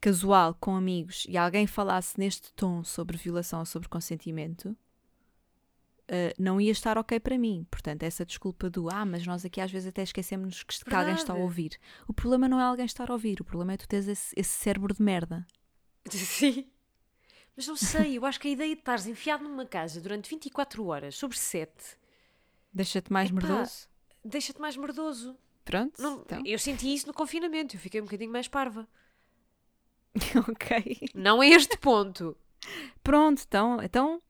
[0.00, 6.60] casual, com amigos, e alguém falasse neste tom sobre violação ou sobre consentimento, uh, não
[6.60, 7.66] ia estar ok para mim.
[7.70, 11.14] Portanto, essa desculpa do ah, mas nós aqui às vezes até esquecemos que, que alguém
[11.14, 11.78] está a ouvir.
[12.08, 14.50] O problema não é alguém estar a ouvir, o problema é tu teres esse, esse
[14.50, 15.46] cérebro de merda.
[16.08, 16.66] Sim.
[17.56, 20.86] Mas não sei, eu acho que a ideia de estares enfiado numa casa durante 24
[20.86, 21.99] horas sobre 7
[22.72, 23.40] Deixa-te mais Epá.
[23.40, 23.88] merdoso.
[24.24, 25.36] deixa-te mais merdoso.
[25.64, 26.42] Pronto, Não- então.
[26.44, 28.88] Eu senti isso no confinamento, eu fiquei um bocadinho mais parva.
[30.48, 31.08] ok.
[31.14, 32.36] Não a este ponto.
[33.02, 34.22] Pronto, então, então,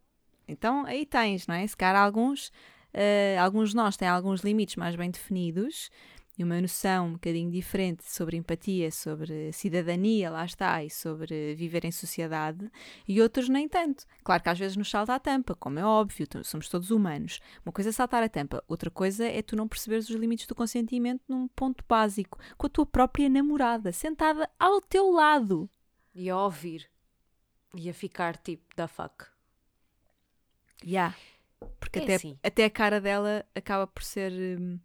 [0.46, 1.66] então aí tens, não é?
[1.66, 2.52] Se calhar alguns,
[2.92, 5.90] eh, alguns de nós têm alguns limites mais bem definidos
[6.40, 11.84] e uma noção um bocadinho diferente sobre empatia, sobre cidadania, lá está, e sobre viver
[11.84, 12.70] em sociedade,
[13.06, 14.06] e outros nem tanto.
[14.24, 17.40] Claro que às vezes nos salta a tampa, como é óbvio, somos todos humanos.
[17.62, 20.54] Uma coisa é saltar a tampa, outra coisa é tu não perceberes os limites do
[20.54, 25.68] consentimento num ponto básico, com a tua própria namorada, sentada ao teu lado.
[26.14, 26.88] E a ouvir.
[27.74, 29.26] E a ficar tipo, da fuck.
[30.82, 31.14] Yeah.
[31.78, 32.38] Porque É até, assim.
[32.42, 34.32] até a cara dela acaba por ser.
[34.58, 34.80] hum,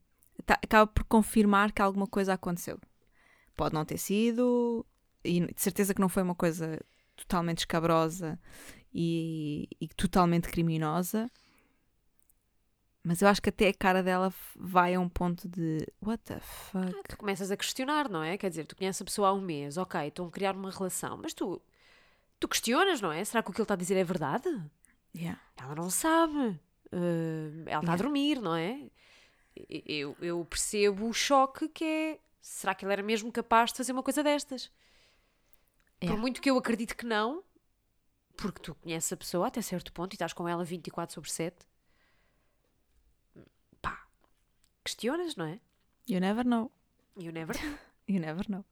[0.45, 2.79] ta- acaba por confirmar que alguma coisa aconteceu.
[3.55, 4.85] Pode não ter sido,
[5.23, 6.79] e de certeza que não foi uma coisa
[7.15, 8.39] totalmente escabrosa
[8.93, 11.29] e, e totalmente criminosa.
[13.03, 16.39] Mas eu acho que até a cara dela vai a um ponto de what the
[16.39, 17.03] fuck?
[17.07, 18.35] Tu começas a questionar, não é?
[18.35, 21.15] Quer dizer, tu conheces a pessoa há um mês, ok, estão a criar uma relação,
[21.21, 21.61] mas tu,
[22.39, 23.23] tu questionas, não é?
[23.23, 24.49] Será que o que ele está a dizer é verdade?
[25.15, 25.39] Yeah.
[25.55, 26.59] Ela não sabe.
[26.91, 27.95] Uh, ela está a Yeah.
[27.97, 28.89] dormir, não é?
[29.69, 32.19] Eu, eu percebo o choque que é.
[32.41, 34.67] Será que ele era mesmo capaz de fazer uma coisa destas?
[35.99, 36.21] Por Yeah.
[36.21, 37.41] muito que eu acredite que não,
[38.37, 41.55] porque tu conheces a pessoa até certo ponto e estás com ela 24 sobre 7,
[43.81, 44.05] pá,
[44.83, 45.59] questionas, não é?
[46.07, 46.71] You never know.
[47.17, 47.77] You never know.
[48.07, 48.63] You never know.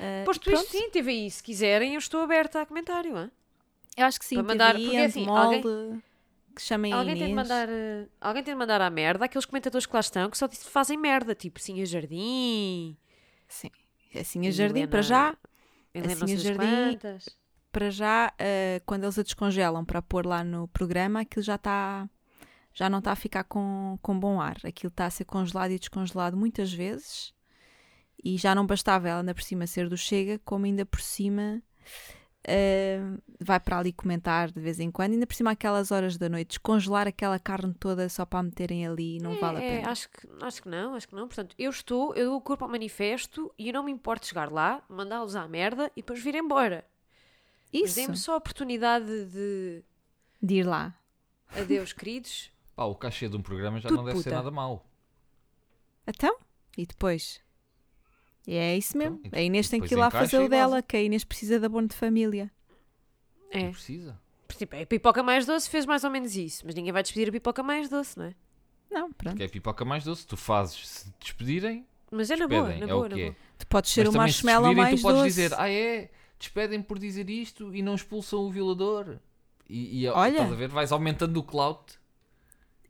[0.00, 0.64] Uh, Posto pronto.
[0.64, 1.30] isto, sim, teve aí.
[1.30, 3.16] Se quiserem, eu estou aberta a comentário.
[3.16, 3.30] hã?
[3.96, 6.02] Eu acho que sim, Para mandar- TVI, porque assim, Endemol,
[6.52, 7.48] que chamem Alguém tem, de Inês.
[7.48, 10.48] mandar, eh, alguém tem de mandar à merda aqueles comentadores que lá estão que só
[10.50, 12.96] fazem merda, tipo Sim a Jardim,
[13.48, 13.70] Sim.
[14.18, 15.36] Assim a Jardim, Helena- para já,
[15.94, 17.28] Helena Assim, a das Jardim- quantas.
[17.70, 22.08] para já, eh, quando eles a descongelam para pôr lá no programa, aquilo já está
[22.74, 24.56] já não está a ficar com, com bom ar.
[24.64, 27.34] Aquilo está a ser congelado e descongelado muitas vezes.
[28.24, 31.60] E já não bastava ela ainda por cima ser do Chega, como ainda por cima
[32.44, 33.00] eh,
[33.40, 35.12] vai para ali comentar de vez em quando.
[35.12, 38.86] Ainda por cima aquelas horas da noite, descongelar aquela carne toda só para a meterem
[38.86, 39.90] ali, não É, vale a é, pena.
[39.90, 41.26] acho, que, acho que não, acho que não.
[41.28, 44.28] Portanto, eu estou, eu dou o corpo ao manifesto e eu não me importo de
[44.28, 46.84] chegar lá, mandá-los à merda e depois vir embora.
[47.72, 49.82] Isso, dê-me só a oportunidade de
[50.42, 50.94] de ir lá.
[51.56, 52.50] adeus, queridos.
[52.74, 54.36] Pá, o cachê de um programa já Tudo não deve ser puta.
[54.36, 54.84] nada mau.
[56.06, 56.36] Então,
[56.76, 57.40] e depois?
[58.46, 59.20] E é isso mesmo.
[59.24, 61.66] Então, a Inês tem que ir lá fazer o dela, que a Inês precisa de
[61.66, 62.50] abono de família.
[63.52, 64.18] Não É, precisa.
[64.48, 67.28] por tipo, a pipoca mais doce fez mais ou menos isso, mas ninguém vai despedir
[67.28, 68.34] a pipoca mais doce, não é?
[68.90, 69.32] Não, pronto.
[69.34, 70.26] Porque é pipoca mais doce.
[70.26, 73.24] Tu fazes, se despedirem, Mas é na boa, na é boa, o na que é.
[73.30, 73.36] boa.
[73.58, 75.28] Tu podes ser Mas o se marshmallow despedirem, mais tu podes doce.
[75.28, 79.18] dizer, ah é, despedem por dizer isto e não expulsam o violador.
[79.68, 80.32] E, e Olha.
[80.32, 81.94] estás a ver, vais aumentando o clout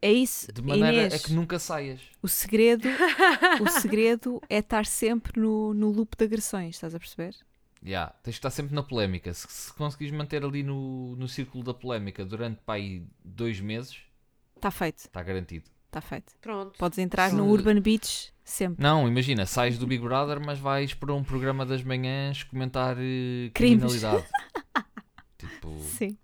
[0.04, 1.14] É isso, de maneira Inês.
[1.14, 2.00] a que nunca saias.
[2.20, 2.88] O segredo,
[3.60, 7.36] o segredo é estar sempre no, no loop de agressões, estás a perceber?
[7.84, 9.32] Yeah, tens de estar sempre na polémica.
[9.32, 13.98] Se, se conseguires manter ali no, no círculo da polémica durante pá, aí dois meses,
[14.56, 15.68] Está feito, está garantido.
[15.86, 16.32] está feito.
[16.40, 16.76] Pronto.
[16.78, 18.82] Podes entrar Se- no Urban Beach sempre.
[18.82, 23.52] Não, imagina, sais do Big Brother, mas vais para um programa das manhãs comentar Crimes.
[23.54, 24.24] criminalidade.
[25.38, 26.16] tipo, Sim.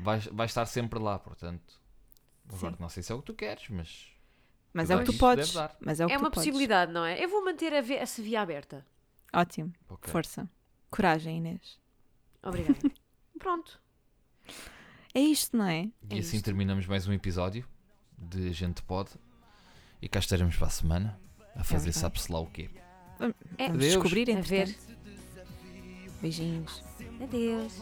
[0.00, 1.79] vais, vais estar sempre lá, portanto.
[2.52, 2.76] Agora, Sim.
[2.80, 4.06] não sei se é o que tu queres, mas.
[4.72, 5.54] Mas é o que tu podes.
[5.80, 6.44] Mas é o que É tu uma podes.
[6.46, 7.22] possibilidade, não é?
[7.22, 8.84] Eu vou manter a essa via aberta.
[9.32, 9.72] Ótimo.
[9.88, 10.10] ok.
[10.12, 10.48] Força.
[10.90, 11.78] Coragem, Inês.
[12.42, 12.78] Obrigada.
[13.38, 13.80] Pronto.
[15.14, 15.84] É isto, não é?
[16.10, 16.44] E É assim isto.
[16.44, 17.66] terminamos mais um episódio
[18.18, 19.10] de A Gente Pode.
[20.02, 21.20] E cá estaremos para a semana
[21.54, 21.98] a fazer verdade.
[21.98, 22.70] sabe-se lá o quê.
[23.58, 23.84] É, Adeus.
[23.84, 24.76] descobrir, A ver.
[26.20, 26.82] Beijinhos.
[27.22, 27.74] Adeus.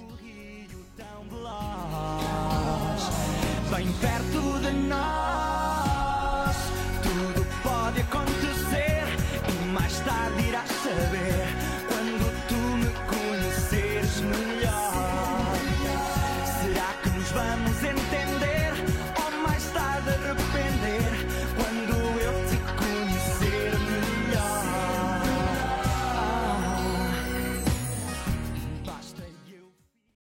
[3.71, 5.38] Bem perto de nós.